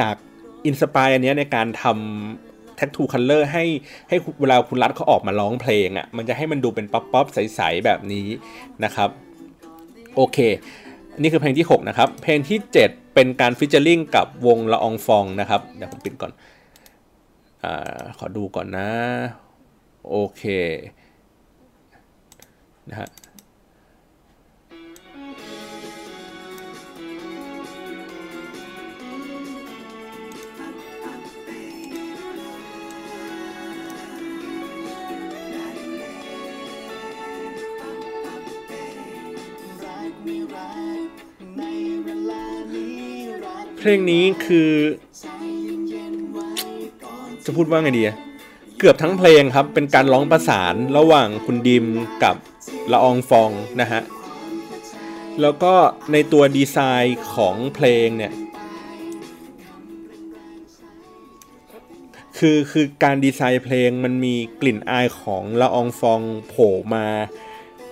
[0.00, 0.14] จาก
[0.66, 3.64] inspire อันเนี้ยในการทำ Tattoo Color ให้
[4.08, 8.28] ให้เวลาคุณรัฐเขาออกมาร้องเพลงอะ มันจะให้มันดูเป็นป๊อปป๊อปใสๆแบบนี้
[8.84, 9.10] นะครับ
[10.16, 10.38] โอเค
[11.20, 17.66] นี่คือเพลงที่ 6 นะครับ เพลงที่ 7 เป็นการ featuring กับวงละอองฟองนะครับ เดี๋ยวผมปิดก่อน
[18.18, 18.88] ขอดูก่อนนะ
[20.08, 20.42] โอเค
[22.90, 23.08] นะฮะ
[39.84, 40.72] รักไม่รั
[41.04, 41.08] ก
[41.56, 41.62] ใน
[42.04, 43.04] เวลานี้
[43.44, 44.72] รักเพลงนี้คือ
[45.20, 45.26] ใจ
[45.88, 46.50] เย็นๆไว้
[47.02, 48.16] ก่อนจะพูดว่าไงดีอะ
[48.82, 51.86] เกือบทั้งเพลงครับ เป็นการร้องประสานระหว่างคุณดิม
[52.22, 52.36] กับ
[52.92, 54.02] ละอองฟองนะฮะ
[55.40, 55.74] แล้วก็
[56.12, 58.32] ในตัวดีไซน์ของเพลงเนี่ย
[62.38, 67.06] คือคือการดีไซน์เพลงมันมีกลิ่นอายของละอองฟองโผล่มา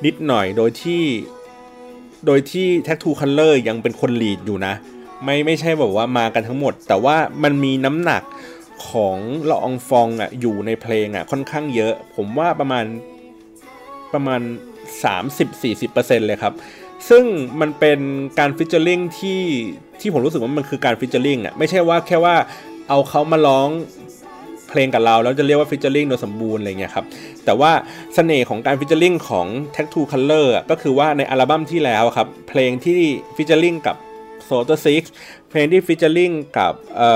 [0.05, 1.05] นิดหน่อยโดยที่
[2.27, 4.74] โดยที่ Tattoo Color ยังเป็นคนลีดอยู่นะ
[5.24, 8.22] ไม่ไม่ใช่แบบว่ามากันทั้งหมด แต่ว่ามันมีน้ำหนัก
[8.88, 9.16] ของ
[9.50, 12.84] ละอองฟองอะอยู่ในเพลงอะค่อนข้างเยอะ ผมว่าประมาณ
[14.14, 14.40] ประมาณ
[15.34, 16.54] 30-40%เลยครับ
[17.08, 17.24] ซึ่ง
[17.60, 18.00] มันเป็น
[18.38, 19.42] การฟิชเจอริงที่
[20.00, 22.36] ที่ผมรู้สึกว่ามันคือการฟิชเจอริงอะไม่ใช่ว่าแค่ว่า
[22.88, 23.68] เอาเขามาร้อง
[24.68, 27.06] เพลงกับเราแล้วจะเรียกว่า featuring โดยสมบูรณ์อะไรเงี้ยครับ
[27.44, 27.72] แต่ว่า
[28.14, 33.00] เสน่ห์ของการฟิชเจอริงของ Tag to Color อะก็คือว่าในอัลบั้มที่แล้วครับ เพลงที่
[33.37, 33.96] featuring กับ
[34.48, 35.02] Soul After Six
[35.50, 37.11] เพลงที่ featuring กับเอ่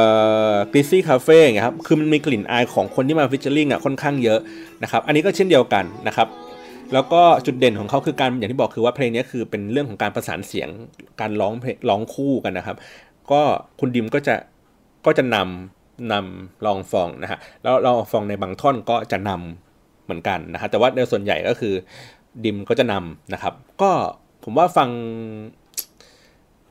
[0.52, 4.40] อ Greasy Cafe อย่เงี้ยครับคือมันมีกลิ่นอายของคนที่มา featuring อะค่อนข้างเยอะ
[4.82, 6.28] นะครับอันนี้ก็เช่นเดียวกันนะครับ
[6.92, 10.68] แล้วก็จุดเด่นของเขาคือการอย่างที่บอกคือว่าเพลงนี้คือเป็นเรื่องของการประสานเสียง
[11.20, 12.76] การร้องเพลงร้องคู่กันนะครับ
[13.32, 13.40] ก็
[13.80, 14.34] คุณดิมก็จะ
[15.06, 21.74] ก็จะนำนำลองฟองนะฮะแล้วลองฟองในบางท่อนก็จะนำเหมือนกันนะฮะแต่ว่าในส่วนใหญ่ก็คือ
[22.44, 23.90] ดิมก็จะนำนะครับ ก็
[24.44, 24.88] ผมว่าฟัง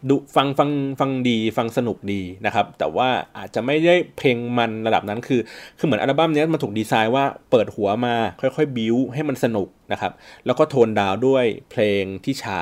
[0.10, 5.42] ดูฟังฟังฟังดีฟังสนุกดีนะครับ แต่ว่าอาจจะไม่ได้เพลงมันระดับนั้นคือ
[5.78, 10.12] คือเหมือนอัลบั้มนี้มันถูกดีไซน์ว่าเปิดหัวมาค่อยๆ บิวให้มันสนุกนะครับ
[10.46, 12.62] แล้วก็โทนดาวด้วยเพลงที่ช้า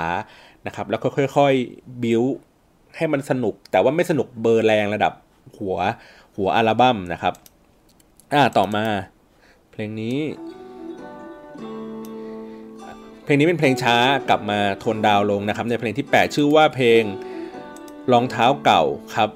[0.67, 2.23] นะครับ แล้วก็ค่อยๆ บิว
[2.95, 5.13] ให้มันสนุก แต่ว่าไม่สนุกเบอร์แรงระดับ
[5.58, 5.78] หัว
[6.36, 7.34] หัวอัลบั้มนะครับ
[8.34, 8.86] อ่าต่อมา
[9.71, 10.17] เพลงนี้
[13.23, 13.97] เพลงนี้เป็นเพลงช้า
[14.30, 17.02] กลับมาโทนดาวลงนะครับ ในเพลงที่ 8 ชื่อว่าเพลง
[18.12, 18.83] รองเท้าเก่า
[19.15, 19.29] ครับ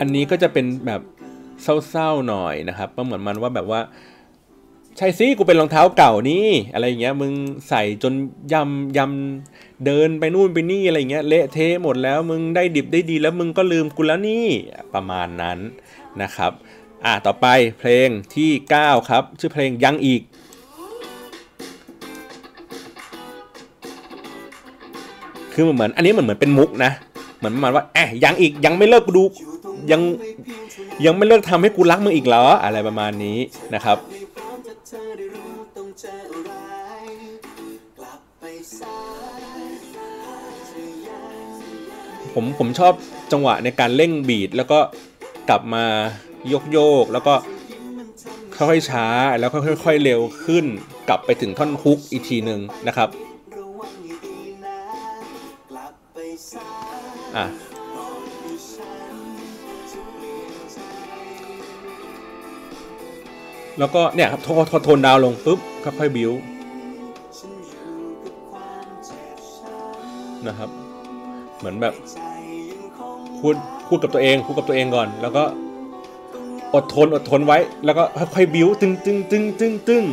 [0.00, 1.02] อันนี้ก็จะเป็นแบบ
[1.62, 3.80] เศร้าๆหน่อยนะครับก็เหมือนมันว่าแบบว่า
[4.96, 7.32] ใช่สิกูเป็นรองเท้าเก่านี่อะไรอย่างเงี้ยมึง
[7.68, 8.14] ใส่จน
[8.52, 14.46] ยำยำเดินไปนู่นไปนี่อะไรอย่างเงี้ยเละเทะหมดแล้วมึงได้ดิบได้ดีแล้วมึงก็ลืมกูแล้วนี่
[14.94, 15.58] ประมาณนั้น
[16.22, 16.52] นะครับ
[17.04, 17.46] อะต่อไป
[17.78, 18.50] เพลงที่
[18.80, 20.22] 9 ครับ ชื่อเพลงยังอีก
[25.54, 26.92] คือเหมือนอันนี้เหมือนเหมือนเป็นมุกนะ
[27.38, 29.24] เหมือนประมาณว่าแอะยังอีกยังไม่เลิกกูดู
[29.90, 30.00] ยัง
[31.06, 33.38] ยังไม่เลิกทำให้กูรักมึงอีกเหรออะไรประมาณนี้
[33.74, 33.98] นะครับ
[42.34, 42.92] ผมผมชอบ
[43.32, 44.78] จังหวะในการเร่งบีทแล้วก็
[45.48, 45.84] กลับมา
[46.48, 47.34] โยกโยกแล้วก็
[48.56, 49.06] ค่อยๆช้า
[49.38, 49.50] แล้ว
[49.84, 50.64] ค่อยๆเร็วขึ้น
[51.08, 53.08] กลับไปถึงท่อนฮุกอีกทีหนึ่งนะครับ
[57.36, 57.46] อะ
[63.78, 68.56] แล้วก็เนี่ยครับโทนทนดาวลงปุ๊บค่อยๆบิวนอยบคว
[70.46, 70.70] นะครับ
[71.58, 71.94] เหมือนแบบ
[73.40, 73.54] พูด
[73.88, 75.44] พูดกับตัวเองพูดกับตัวเองก่อน แล้วก็
[76.74, 80.04] อดทนอดทนไว้ แล้วก็ค่อยๆบิ้วตึงตึงตึงตึงตึง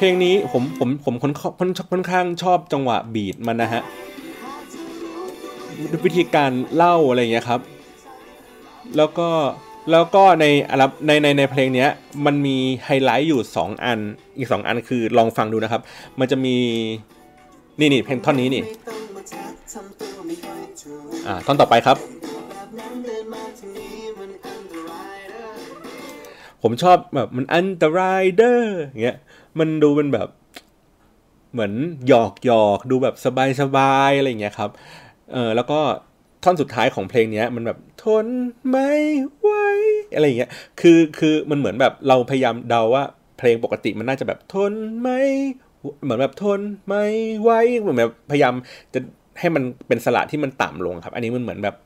[0.00, 1.34] พลงนี้ผมผมผมค่อน
[1.90, 3.82] ค่อนข้างชอบจังหวะบีทมันนะฮะ
[6.04, 7.60] วิธีการเล่าอะไรอย่างเงี้ยครับ
[8.96, 9.28] แล้วก็
[9.90, 10.44] แล้วก็ใน
[11.06, 11.88] ในในในเพลงเนี้ย
[12.26, 13.98] มันมีไฮไลท์อยู่ 2 อัน
[14.38, 15.82] อีก 2 อันคือลองฟังดูนะครับ
[16.18, 16.56] มันจะมี
[17.80, 18.62] นี่นี่เพลงท่อนนี้นี่
[21.26, 21.96] อ่าท่อนต่อไปครับ
[26.62, 29.18] ผมชอบแบบมันอันตรายเด้ออย่างเงี้ย
[29.58, 30.28] มันดูเป็นแบบ
[31.52, 31.72] เหมือน
[32.08, 34.70] หยอกหยอกดูแบบสบายสบายอะไรอย่างเงี้ยครับ
[35.32, 35.80] เออแล้วก็
[36.44, 38.26] ท่อนสุดท้ายของเพลงนี้มันแบบทน
[38.70, 38.92] ไม่
[39.38, 39.48] ไหว
[40.14, 43.04] อะไรอย่างเงี้ยคือคือมันเหมือนแบบเราพยายามเดาว่า
[43.38, 45.20] เพลงปกติมันน่าจะแบบทนไม่
[46.02, 47.04] เหมือนแบบทนไม่
[47.40, 48.54] ไหวเหมือนแบบพยายาม
[48.94, 49.00] จะ
[49.40, 51.76] ให้มันเป็นสระที่มันต่ำลงครับ อันนี้มันเหมือนแบบ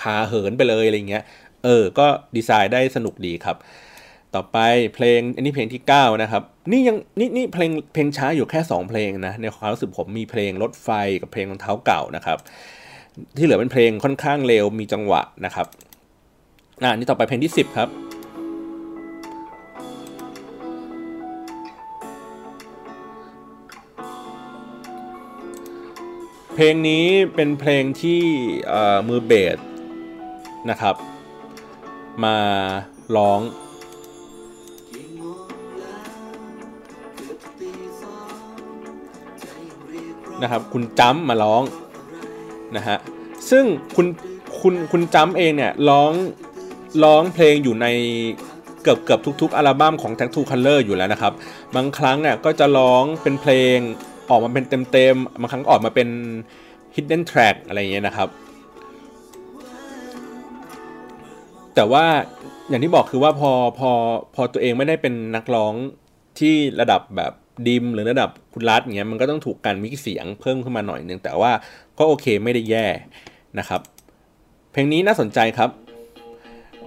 [0.00, 1.24] พาเหินไปเลยอะไรเงี้ย
[1.64, 3.56] เออ ก็ดีไซน์ได้สนุกดีครับ
[4.36, 4.58] ต่อไป
[4.94, 10.88] เพลงอันนี้เพลงที่ 9 นะครับ นี่ยังนี่นี่เพลงเพลงช้าอยู่แค่ 2 เพลงนะในความรู้สึกผมมีเพลงรถไฟ
[11.20, 12.38] กับเพลงรองเท้าเก่านะครับ
[13.36, 15.66] ที่เหลือเป็นเพลงค่อนข้างเร็วมีจังหวะนะครับ
[16.82, 17.88] อ่านี่ต่อไปเพลงที่ 10 ครับ
[26.54, 28.22] เพลงนี้เป็นเพลงที่
[29.08, 29.58] มือเบส
[30.70, 30.96] นะครับ
[32.24, 32.38] มา
[33.16, 33.40] ร้อง
[40.42, 41.62] นะครับคุณจ้ำมาร้อง
[42.76, 42.98] นะฮะ
[43.50, 43.64] ซึ่ง
[43.96, 44.06] คุณ
[44.60, 46.12] คุณคุณจำเองเนี่ยร้อง
[47.04, 47.86] ร้องเพลงอยู่ใน
[48.82, 51.32] เกือบเกือบทุก ๆ อัลบั้มของ Tag Two Color อยู่แล้วนะครับ
[51.76, 53.76] บางครั้งเนี่ยก็จะร้องเป็นเพลง
[54.30, 56.08] ออกมาเป็นเต็มๆบางครั้งออกมาเป็น
[56.94, 58.28] hidden track อะไรอย่างเงี้ยนะครับ
[61.74, 62.04] แต่ว่า
[62.68, 63.90] อย่างที่บอกคือว่าพอพอ
[64.34, 65.74] พอตัวเองไม่ได้เป็นนักร้อง
[66.38, 67.32] ที่ระดับแบบ
[67.68, 71.52] ดิมหรือระดับคุณรัฐเงี้ยมันก็ต้องถูกการมิกเสียงเพิ่มขึ้นมาหน่อยนึง แต่ว่า
[71.98, 72.86] ก็โอเคไม่ได้แย่
[73.58, 73.80] นะครับ
[74.72, 75.70] เพลงนี้น่าสนใจครับ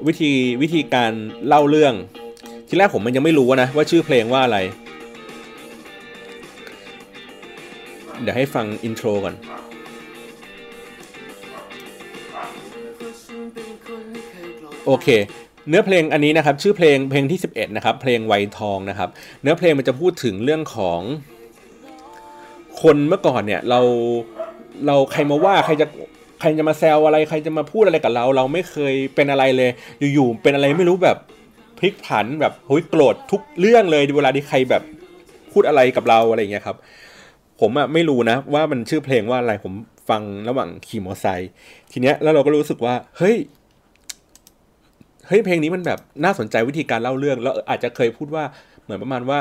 [0.08, 1.12] วิธีวิธีการ
[1.48, 1.94] เล่าเรื่อง
[2.68, 4.58] ที่แรกผมมันยังไม่รู้นะว่าชื่อเพลงว่าอะไร
[8.22, 9.36] เดี๋ยวให้ฟังอินโทรก่อน
[14.86, 15.08] โอเค
[15.68, 19.10] เนื้อเพลงอันนี้นะครับชื่อเพลงเพลงที่ 11นะครับเพลงไวทองนะครับ
[19.42, 21.02] เนื้อเพลงมันจะพูดถึงเรื่องของ
[22.82, 23.80] คนเมื่อก่อนเนี่ยเรา
[24.88, 25.88] เราใครมาว่าใครจะ
[26.40, 29.72] ใครจะมาแซวอะไรใครจะมาพูดอะไรกับเรา เราไม่เคยเป็นอะไรเลย
[30.14, 31.18] อยู่ๆเป็นอะไรไม่รู้แบบ
[31.78, 34.84] พลิกผันแบบโหยโกรธทุกเรื่องเลยเวลาที่ใครแบบ
[35.52, 36.78] พูดอะไรกับเราอะไรอย่างเงี้ยครับ
[37.60, 39.74] ผมอะไม่รู้นะว่ามันชื่อเพลงว่าอะไรผม
[40.10, 41.50] ฟังระหว่างขี่มอเตอร์ไซค์
[41.92, 43.36] ทีเนี้ยแล้วเราก็รู้สึกว่า เฮ้ย
[45.30, 48.44] เฮ้ยเพลงนี้มันแบบน่าสนใจวิธีการเล่าเรื่อง แล้วอาจจะเคยพูดว่า
[48.84, 49.40] เหมือนประมาณว่า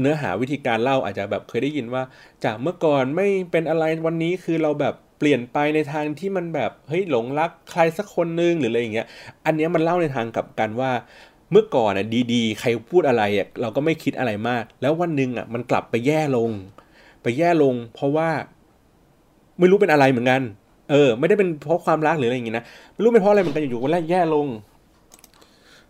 [0.00, 2.02] เนื้อหาวิธีการเล่าอาจจะแบบเคยได้ยินว่า
[2.44, 9.06] จากเมื่อก่อนไม่เป็นอะไรวันนี้คือเราแบบเปลี่ยนไปในทางที่มันแบบเฮ้ยหลงรักใครสักคนนึงหรืออะไรอย่างเงี้ย
[9.46, 10.90] อันนี้มันเล่าในทางกับกันว่า
[11.50, 16.50] เมื่อก่อนอะดีๆ ใครพูดอะไรอะเราก็ไม่คิดอะไรมาก แล้ววันหนึ่งอะมันกลับไปแย่ลง
[17.22, 18.28] ไปแย่ลง เพราะว่า
[19.58, 20.42] ไม่รู้เป็นอะไรเหมือนกัน
[20.90, 24.46] เออ ไม่ได้เป็นเพราะความรักหรืออะไรอย่างงี้นะไม่รู้เป็นเพราะอะไรเหมือนกันอยู่ๆวันแรกแย่ลง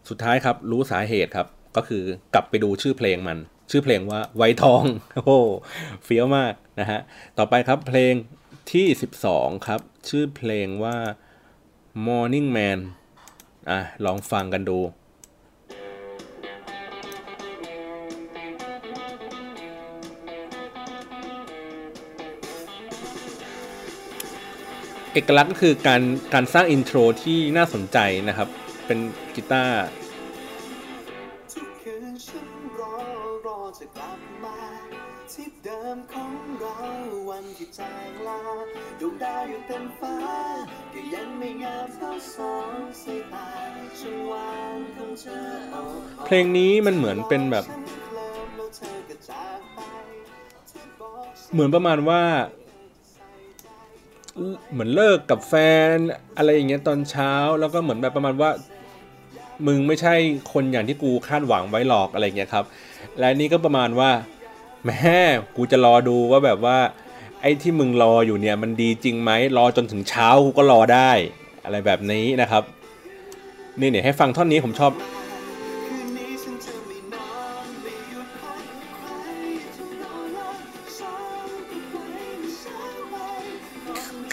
[0.08, 2.02] สุดท้ายครับรู้สาเหตุครับ ก็คือ
[2.34, 3.38] กลับไปดูชื่อเพลงมัน
[3.70, 4.84] ชื่อเพลงว่าไวทอง
[5.24, 5.38] โอ้
[6.04, 7.00] เฟี้ยวมากนะฮะ
[7.38, 8.14] ต่อไปครับเพลง
[8.72, 8.86] ที่
[9.26, 10.96] 12 ครับ ชื่อเพลงว่า
[12.06, 12.78] Morning Man
[13.70, 14.78] อะลองฟังกันดู
[25.12, 26.02] เอกลักษณ์ก็คือการ
[26.34, 28.48] การสร้างอินโทรที่น่าสนใจนะครับ
[28.86, 28.98] เป็น
[29.34, 29.78] กีตาร์
[35.32, 36.78] ที่เดิมของเรา
[37.28, 38.42] วันที่จางลา
[39.00, 40.16] ดวงดาวอยู่เต็มฟ้า
[40.92, 43.48] ก็ยังไม่งามเท่าสองสายตา
[44.00, 45.46] ฉันวางของเธอ
[46.26, 47.64] เพลงนี้มันเหมือนเป็นแบบ
[51.52, 52.22] เหมือนประมาณว่า
[54.72, 55.54] เหมือนเลิกกับแฟ
[55.94, 55.96] น
[56.36, 58.50] อะไรอย่างเงี้ยตอนเช้าแล้วก็เหมือนแบบประมาณว่า
[59.66, 60.14] มึงไม่ใช่
[60.52, 62.64] คนอย่างที่กูคาดหวังไว้หรอกอะไรเงี้ยครับ
[63.18, 64.10] และนี่ก็ประมาณว่า
[64.86, 65.18] แม่
[65.56, 66.78] กูจะรอดูว่าแบบว่า
[67.40, 71.10] ไอ้ที่มึงรออยู่เนี่ยมันดีจริงไหมรอจนถึงเช้ากูก็รอได้
[71.64, 72.62] อะไรแบบนี้นะครับ
[73.80, 74.92] นี่เนี่ยให้ฟังท่อนนี้ผมชอบ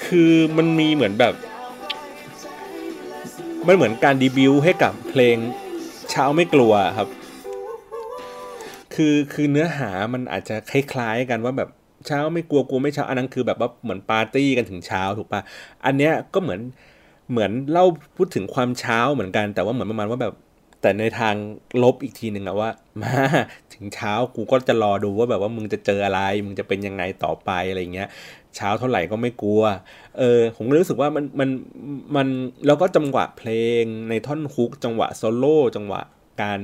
[0.06, 1.34] คือมันมีเหมือนแบบ
[3.68, 5.38] มันเหมือนการดีบิวให้กับเพลง
[6.12, 7.08] เช้าไม่กลัวครับ
[8.94, 11.70] คือคือเนื้อหามันอาจจะคล้ายๆกันว่าแบบ
[12.08, 15.42] เช้าไม่กลัวกลัวไม่เช้าอันนั้นคือแบบว่าเหมือนปาร์ตี้กันถึงเช้าถูกปะ
[15.86, 16.62] อันเนี้ยก็เหมือน
[17.32, 17.86] เหมือนเล่า
[18.18, 20.34] พูดถึงความเช้าเหมือนกัน แต่ว่าเหมือนประมาณว่าแบบ
[20.82, 21.36] แต่ในทาง
[21.84, 22.70] ลบอีกทีหนึ่งอะว่า
[23.02, 23.14] มา
[23.74, 28.10] ถึงเช้ากูก็จะรอดูว่าแบบว่ามึงจะเจออะไร มึงจะเป็นยังไงต่อไปอะไรเงี้ย
[28.56, 29.64] เช้าเท่าไหร่ก็ไม่กลัว
[30.20, 31.50] เออผมก็รู้สึกว่ามันมัน
[32.16, 32.28] มัน
[32.66, 36.02] แล้วก็จังหวะเพลงในท่อนฮุกจังหวะโซโล่จังหวะ
[36.42, 36.62] การ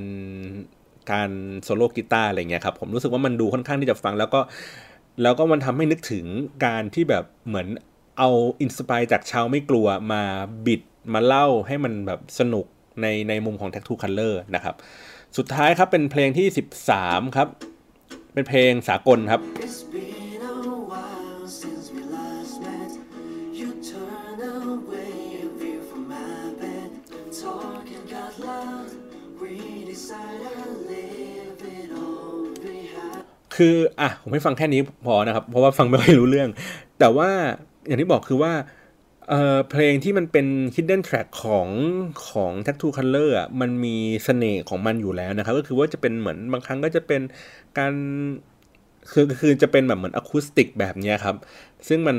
[1.12, 1.32] การ
[1.64, 4.42] โซโล่กีตาร์อะไรเงี้ยครับผมรู้สึกว่ามันดูค่อนข้างที่จะฟังแล้วก็
[5.22, 6.26] แล้วก็มันทำให้นึกถึง
[6.66, 7.68] การที่แบบเหมือน
[8.20, 8.30] เอา
[8.62, 10.22] inspire จากเช้าไม่กลัวมา
[10.66, 10.82] บิด
[11.14, 12.66] มาเล่าให้มันแบบสนุก
[13.02, 14.76] ในในมุมของ Tattoo Color นะครับ
[15.38, 16.48] สุดท้ายครับเป็นเพลงที่
[16.90, 17.48] 13 ครับ
[18.34, 19.42] เป็นเพลงสากลครับ
[33.56, 36.50] คืออะผมให้ฟังแค่นี้พอนะครับ เพราะว่าฟังไม่ค่อยรู้เรื่อง
[37.00, 37.30] แต่ว่า
[37.88, 38.54] อย่างที่บอกคือว่า
[39.30, 41.68] เอ่อเพลงที่มันเป็น hidden track ของ
[42.30, 47.22] ของ Tattoo Color อะมันมีเสน่ห์ของมันอยู่แล้วนะครับ ก็คือว่าจะเป็นเหมือนบางครั้งก็จะเป็น
[47.78, 47.94] การ
[49.12, 51.36] คือคือจะเป็นแบบเหมือนอะคูสติกแบบนี้ครับ
[51.88, 52.18] ซึ่งมัน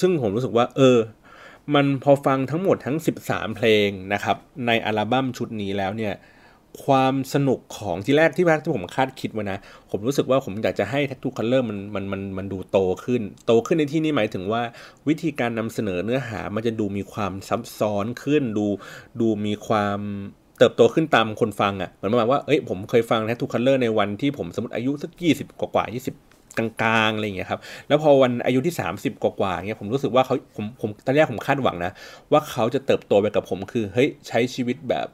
[0.00, 0.98] ซึ่งผมรู้สึกว่า เออ
[1.74, 4.36] มันพอฟังทั้งหมดทั้ง 13 เพลงนะครับ
[4.66, 6.14] ในอัลบั้มชุดนี้แล้วเนี่ย
[6.84, 9.58] ความสนุกของที่แรกที่แรกที่ผมคาดคิดไว้นะ
[9.90, 14.62] ผมรู้สึกว่าผมอยากจะให้ Tattoo Color มันมันมันมันดูโตขึ้น โตขึ้นในที่นี้หมายถึงว่า
[15.08, 18.66] วิธีการนำเสนอเนื้อหามันจะดูมีความซับซ้อนขึ้น ดู
[19.20, 19.98] ดูมีความ
[20.58, 26.14] เติบโตขึ้นตามคนฟังอะ่ะเหมือนประมาณว่าเอ้ยผมเคยฟัง Tattoo Color ในวันที่ผมสมมติอายุสักยี่สิบกว่ายี่สิบ
[26.58, 31.92] กลางๆอะไรอย่างเงี้ยครับ แล้วพอวันอายุที่ 30 กว่าๆเงี้ยผมรู้สึกว่าเขาผมผมตอนแรกผมคาดหวังนะ
[32.32, 35.08] ว่าเขาจะเติบโตไปกับผมคือเฮ้ยใช้ชีวิตแบบ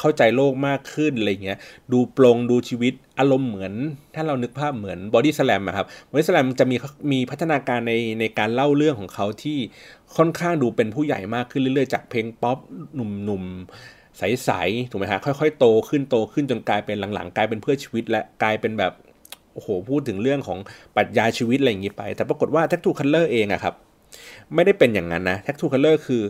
[0.00, 1.58] เข้าใจโลกมากขึ้นอะไรเงี้ย
[1.92, 3.72] ดูปลงดูชีวิตอารมณ์เหมือน
[4.14, 6.76] ถ้าเรานึกภาพเหมือนบอดี้สแลมอะครับบอดี้สแลมจะมี
[7.12, 9.58] มีพัฒนาการในในการเล่าเรื่องของเขาที่
[10.16, 12.58] ค่อนข้างดูเป็นผู้ใหญ่มากขึ้นเรื่อยๆ จากเพลงป๊อป
[12.94, 18.92] หนุ่มๆใสๆถูกไหมฮะค่อยๆ โตขึ้นโตขึ้นจนกลายเป็นหลังๆ กลายเป็นเพื่อชีวิต และกลายเป็นแบบ
[19.54, 20.58] โอ้โหพูดถึงเรื่องของ
[20.96, 23.76] ปรัชญาชีวิตอะไรอย่างนี้ไป แต่ปรากฏว่า Tattoo Color เองอะครับ
[24.54, 26.22] ไม่ได้เป็นอย่างนั้นนะ Tattoo Color คือคือ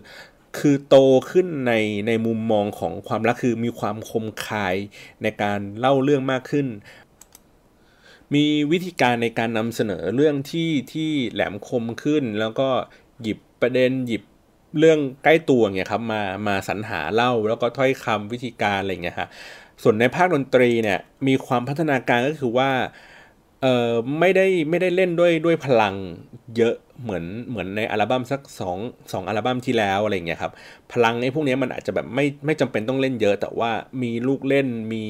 [0.58, 0.96] คือโต
[1.30, 1.72] ขึ้นใน
[2.06, 4.76] ในมุมมองของความรักคือมีความคมคาย
[5.22, 6.66] ในการเล่าเรื่องมากขึ้น
[8.34, 12.68] มีวิธีการในการนำเสนอเรื่องที่ที่แหลมคมขึ้น แล้วก็
[13.22, 14.22] หยิบประเด็นหยิบ
[14.78, 19.28] เรื่องใกล้ตัวเงี้ยครับมามาสรรหาเล่าแล้วก็ถ้อยคำวิธีการอะไรเงี้ยฮะ
[19.82, 22.70] ส่วนในภาคดนตรีเนี่ยมีความพัฒนาการก็คือว่า
[23.62, 25.94] เออไม่ได้ไม่ได้เล่นด้วยด้วยพลัง
[26.56, 28.78] เยอะเหมือนเหมือนในอัลบั้มสักสอง
[29.12, 30.52] สองอัลบั้มที่แล้วอะไรเงี้ยครับ
[30.92, 33.70] พลังไอ้พวกนี้มันอาจจะแบบไม่ไม่จำเป็นต้องเล่นเยอะ แต่ว่า
[34.02, 35.04] มีลูกเล่นมี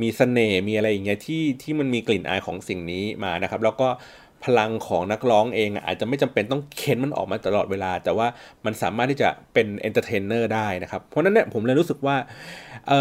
[0.00, 3.88] มีเสน่ห์มีอะไรอย่างเงี้ยที่ที่มันมีกลิ่นอายของสิ่งนี้มานะครับ แล้วก็
[4.44, 8.26] พลังของนักร้องเองอาจจะไม่จำเป็นต้องเค้นมันออกมาตลอดเวลา แต่ว่า
[8.64, 12.16] มันสามารถที่จะเป็น entertainer ได้นะครับ เพราะฉะนั้นเนี่ยผมเลยรู้สึกว่า
[12.88, 12.92] เอ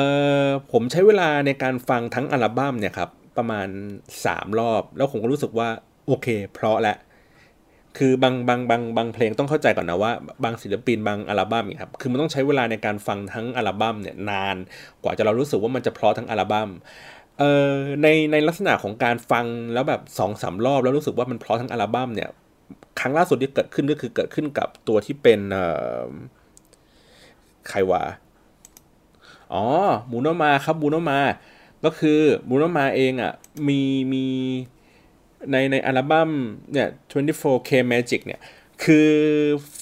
[0.44, 3.67] อผมใช้เวลาในการฟังทั้งอัลบั้มเนี่ยครับ ประมาณ
[4.15, 5.69] 3 รอบ แล้วผมก็รู้สึกว่า
[6.08, 6.97] โอเค เพราะและ
[7.97, 10.12] คือบางบางบางบางเพลงต้องเข้าใจก่อนนะว่า
[10.43, 14.56] บางศิลปินบางอัลบั้มครับคือมันต้องใช้เวลาในการฟังทั้งอัลบั้มเนี่ยนาน
[15.04, 16.69] กว่าจะเรารู้สึกว่ามันจะเพราะทั้งอัลบั้ม
[17.39, 17.71] เอ่อ
[18.04, 22.30] ในในลักษณะของการฟังแล้วแบบสองสามรอบแล้วรู้สึกว่ามันเพราะทั้งอัลบั้มเนี่ย
[23.00, 25.65] ครั้งล่าสุดที่เกิดขึ้นก็คือเกิดขึ้นกับตัวที่เป็นเอ่
[26.06, 26.09] อ
[27.70, 28.03] ใครวะ
[29.53, 29.64] อ๋อ
[30.12, 31.20] มูโนมาครับมูโนมา
[31.86, 32.19] ก็คือ
[32.49, 33.34] มูโนมาเองอะ
[33.67, 33.82] มี
[34.13, 34.25] มี
[35.51, 36.30] ในในอัลบั้ม
[36.73, 38.41] เนี่ย 24K Magic เนี่ย
[38.84, 39.11] คือ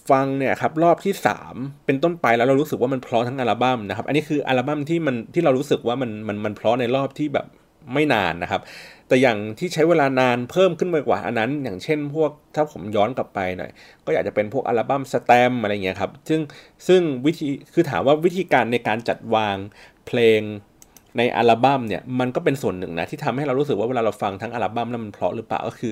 [0.10, 1.14] ฟังเนี่ยครับรอบที่
[1.50, 7.46] 3 เป็นต้นไปแล้วเรารู้สึกว่ามันเพราะทั้งอัลบั้มนะครับ อันนี้คืออัลบั้มที่มันที่เรารู้สึกว่ามันมันมันเพราะในรอบที่แบบ
[7.94, 8.62] ไม่นานนะครับ
[9.08, 13.72] แต่อย่างที่ใช้เวลานานเพิ่มขึ้นไปกว่าอันนั้น อย่างเช่นพวกถ้าผมย้อนกลับไปหน่อย
[14.06, 16.42] ก็อยากจะเป็นพวกอัลบั้มสแตมอะไรเงี้ยครับซึ่ง
[16.88, 19.58] ซึ่งวิธีคือถามว่าวิธีการในการจัดวาง
[20.08, 20.42] เพลง
[21.18, 25.92] ในอัลบั้มเนี่ยมันก็เป็นส่วนหนึ่งนะที่ทำให้เรารู้สึกว่าเวลาเราฟังทั้งอัลบั้มแล้วมันเพราะหรือเปล่าก็คือ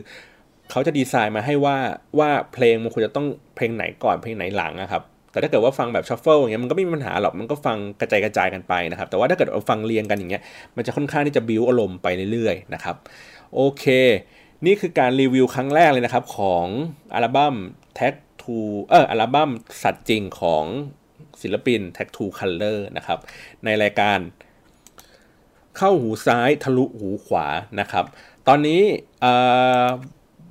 [0.72, 1.78] เขาจะดีไซน์มาให้ว่า
[2.20, 5.02] ว่าเพลงมันควรจะต้องเพลงไหนก่อนเพลงไหนหลังนะครับ
[5.32, 10.42] แต่ถ้าเกิดว่าฟังแบบ shuffle อย่างเงี้ยมันก็ไม่มีปัญหาหรอกมันก็ฟังกระจายกระจายกันไปนะครับ แต่ว่าถ้าเกิดเราฟังเรียงกันอย่างเงี้ย
[10.76, 12.96] มันจะค่อนข้างที่จะบิวอารมณ์ไปเรื่อยๆนะครับ
[13.56, 13.86] โอเค
[14.66, 16.66] นี่คือการรีวิวครั้งแรกเลยนะครับของ
[17.14, 17.56] อัลบั้ม
[18.00, 18.58] Tag to
[18.90, 19.50] เอออัลบั้ม
[19.84, 20.66] สัตว์จริงของ
[21.42, 23.20] ศิลปิน Tag to Color นะครับ
[23.66, 24.20] ในรายการ
[25.78, 27.48] เข้าหูซ้ายทะลุหูขวา
[27.80, 28.06] นะครับ
[28.48, 28.82] ตอนนี้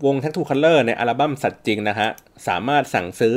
[0.07, 2.09] วง t a t t o Color ในอัลบั้มสัตว์จริงนะฮะ
[2.49, 3.37] สามารถสั่งซื้อ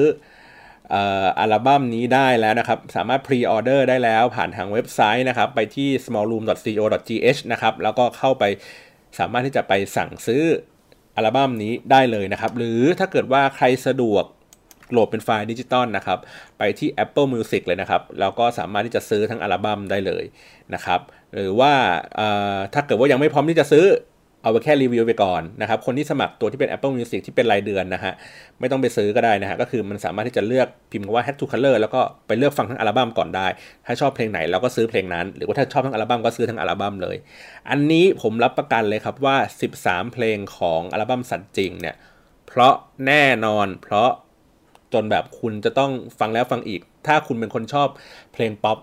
[1.39, 8.43] อัลบั้มนี้ได้แล้วนะครับ สามารถพรีออเดอร์ได้แล้วผ่านทางเว็บไซต์นะครับ ไปที่ smallroom.co.th นะครับ แล้วก็เข้าไป
[9.19, 10.43] สามารถที่จะไปสั่งซื้อ
[11.15, 14.23] อัลบั้มนี้ได้เลยนะครับ หรือถ้าเกิดว่าใครสะดวก
[14.91, 16.19] โหลดเป็นไฟล์ดิจิตอลนะครับ
[16.57, 20.23] ไปที่ Apple Music เลยนะครับ แล้วก็สามารถที่จะซื้อทั้งอัลบั้มได้เลย
[20.73, 20.99] นะครับ
[21.33, 21.73] หรือว่า
[22.73, 23.85] ถ้าเกิดว่ายังไม่พร้อมที่จะซื้อ
[24.43, 28.13] เอาไปแค่รีวิวไปก่อนนะครับ คนที่สมัครตัวที่เป็น Apple Music ที่เป็นรายเดือนนะฮะ
[28.59, 33.47] ไม่ต้องไปซื้อก็ได้นะฮะ ก็คือมันสามารถที่จะเลือกพิมพ์ว่า Head to Color แล้วก็ไปเลือกฟังทั้งอัลบั้มก่อนได้
[33.85, 37.17] ถ้าชอบเพลงไหนเราก็ซื้อเพลงนั้น หรือว่าถ้าชอบทั้งอัลบั้มก็ซื้อทั้งอัลบั้มเลย
[37.69, 39.37] อันนี้ผมรับประกันเลยครับว่า
[39.75, 41.95] 13 เพลงของอัลบั้มสัตว์จริงเนี่ย
[42.47, 42.73] เพราะ
[43.07, 44.09] แน่นอน เพราะ
[44.95, 47.87] จนแบบคุณจะต้องฟังแล้วฟังอีก ถ้าคุณเป็นคนชอบ
[48.33, 48.77] เพลงป๊อป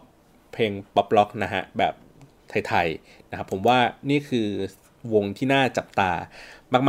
[0.52, 1.94] เพลงป๊อปร็อกนะฮะแบบ
[2.68, 3.78] ไทยๆนะครับผมว่า
[4.10, 4.48] นี่คือ
[5.14, 6.12] วงที่น่าจับตา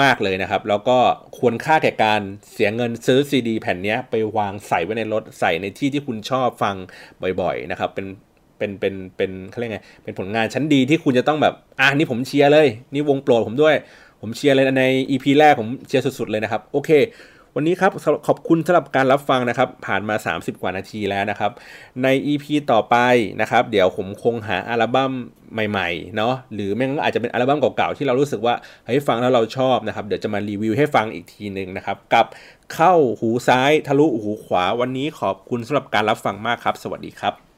[0.02, 0.98] มากๆเลยนะครับ แล้วก็
[1.38, 2.22] ควรค่าแก่การ
[2.52, 6.76] เสียเงินซื้อซีดีแผ่นนี้ไปวางใส่ไว้ในรถใส่ในที่ที่คุณชอบฟัง
[7.42, 8.08] บ่อยๆนะครับ เป็น
[8.58, 13.76] เป็นเป็นเป็นเขาเรียกไงเป็นผลงานชั้นดีที่คุณจะต้องแบบอะนี่ผมเชียร์เลย นี่วงโปรดผมด้วย
[14.22, 16.90] ผมเชียร์เลยใน EP แรกผมเชียร์สุดๆเลยนะครับ โอเค
[17.56, 17.92] วันนี้ครับ
[18.28, 21.52] ขอบคุณสำหรับการรับฟังนะครับ ผ่านมา 30 กว่านาทีแล้วนะครับ
[22.04, 22.96] ใน EP ต่อไป
[23.42, 25.12] นะครับ เดี๋ยวผมคงหาอัลบั้ม
[25.54, 32.26] ใหม่ๆเนาะหรือแม่งอาจจะเป็นอัลบั้มเก่าๆที่เรารู้สึกว่าเฮ้ยฟังแล้วเราชอบนะครับ เดี๋ยวจะมารีวิวให้ฟังอีกทีหนึ่งนะครับ กับ
[32.74, 37.53] เข้าหูซ้ายทะลุหูขวา วันนี้ขอบคุณสำหรับการรับฟังมากครับ สวัสดีครับ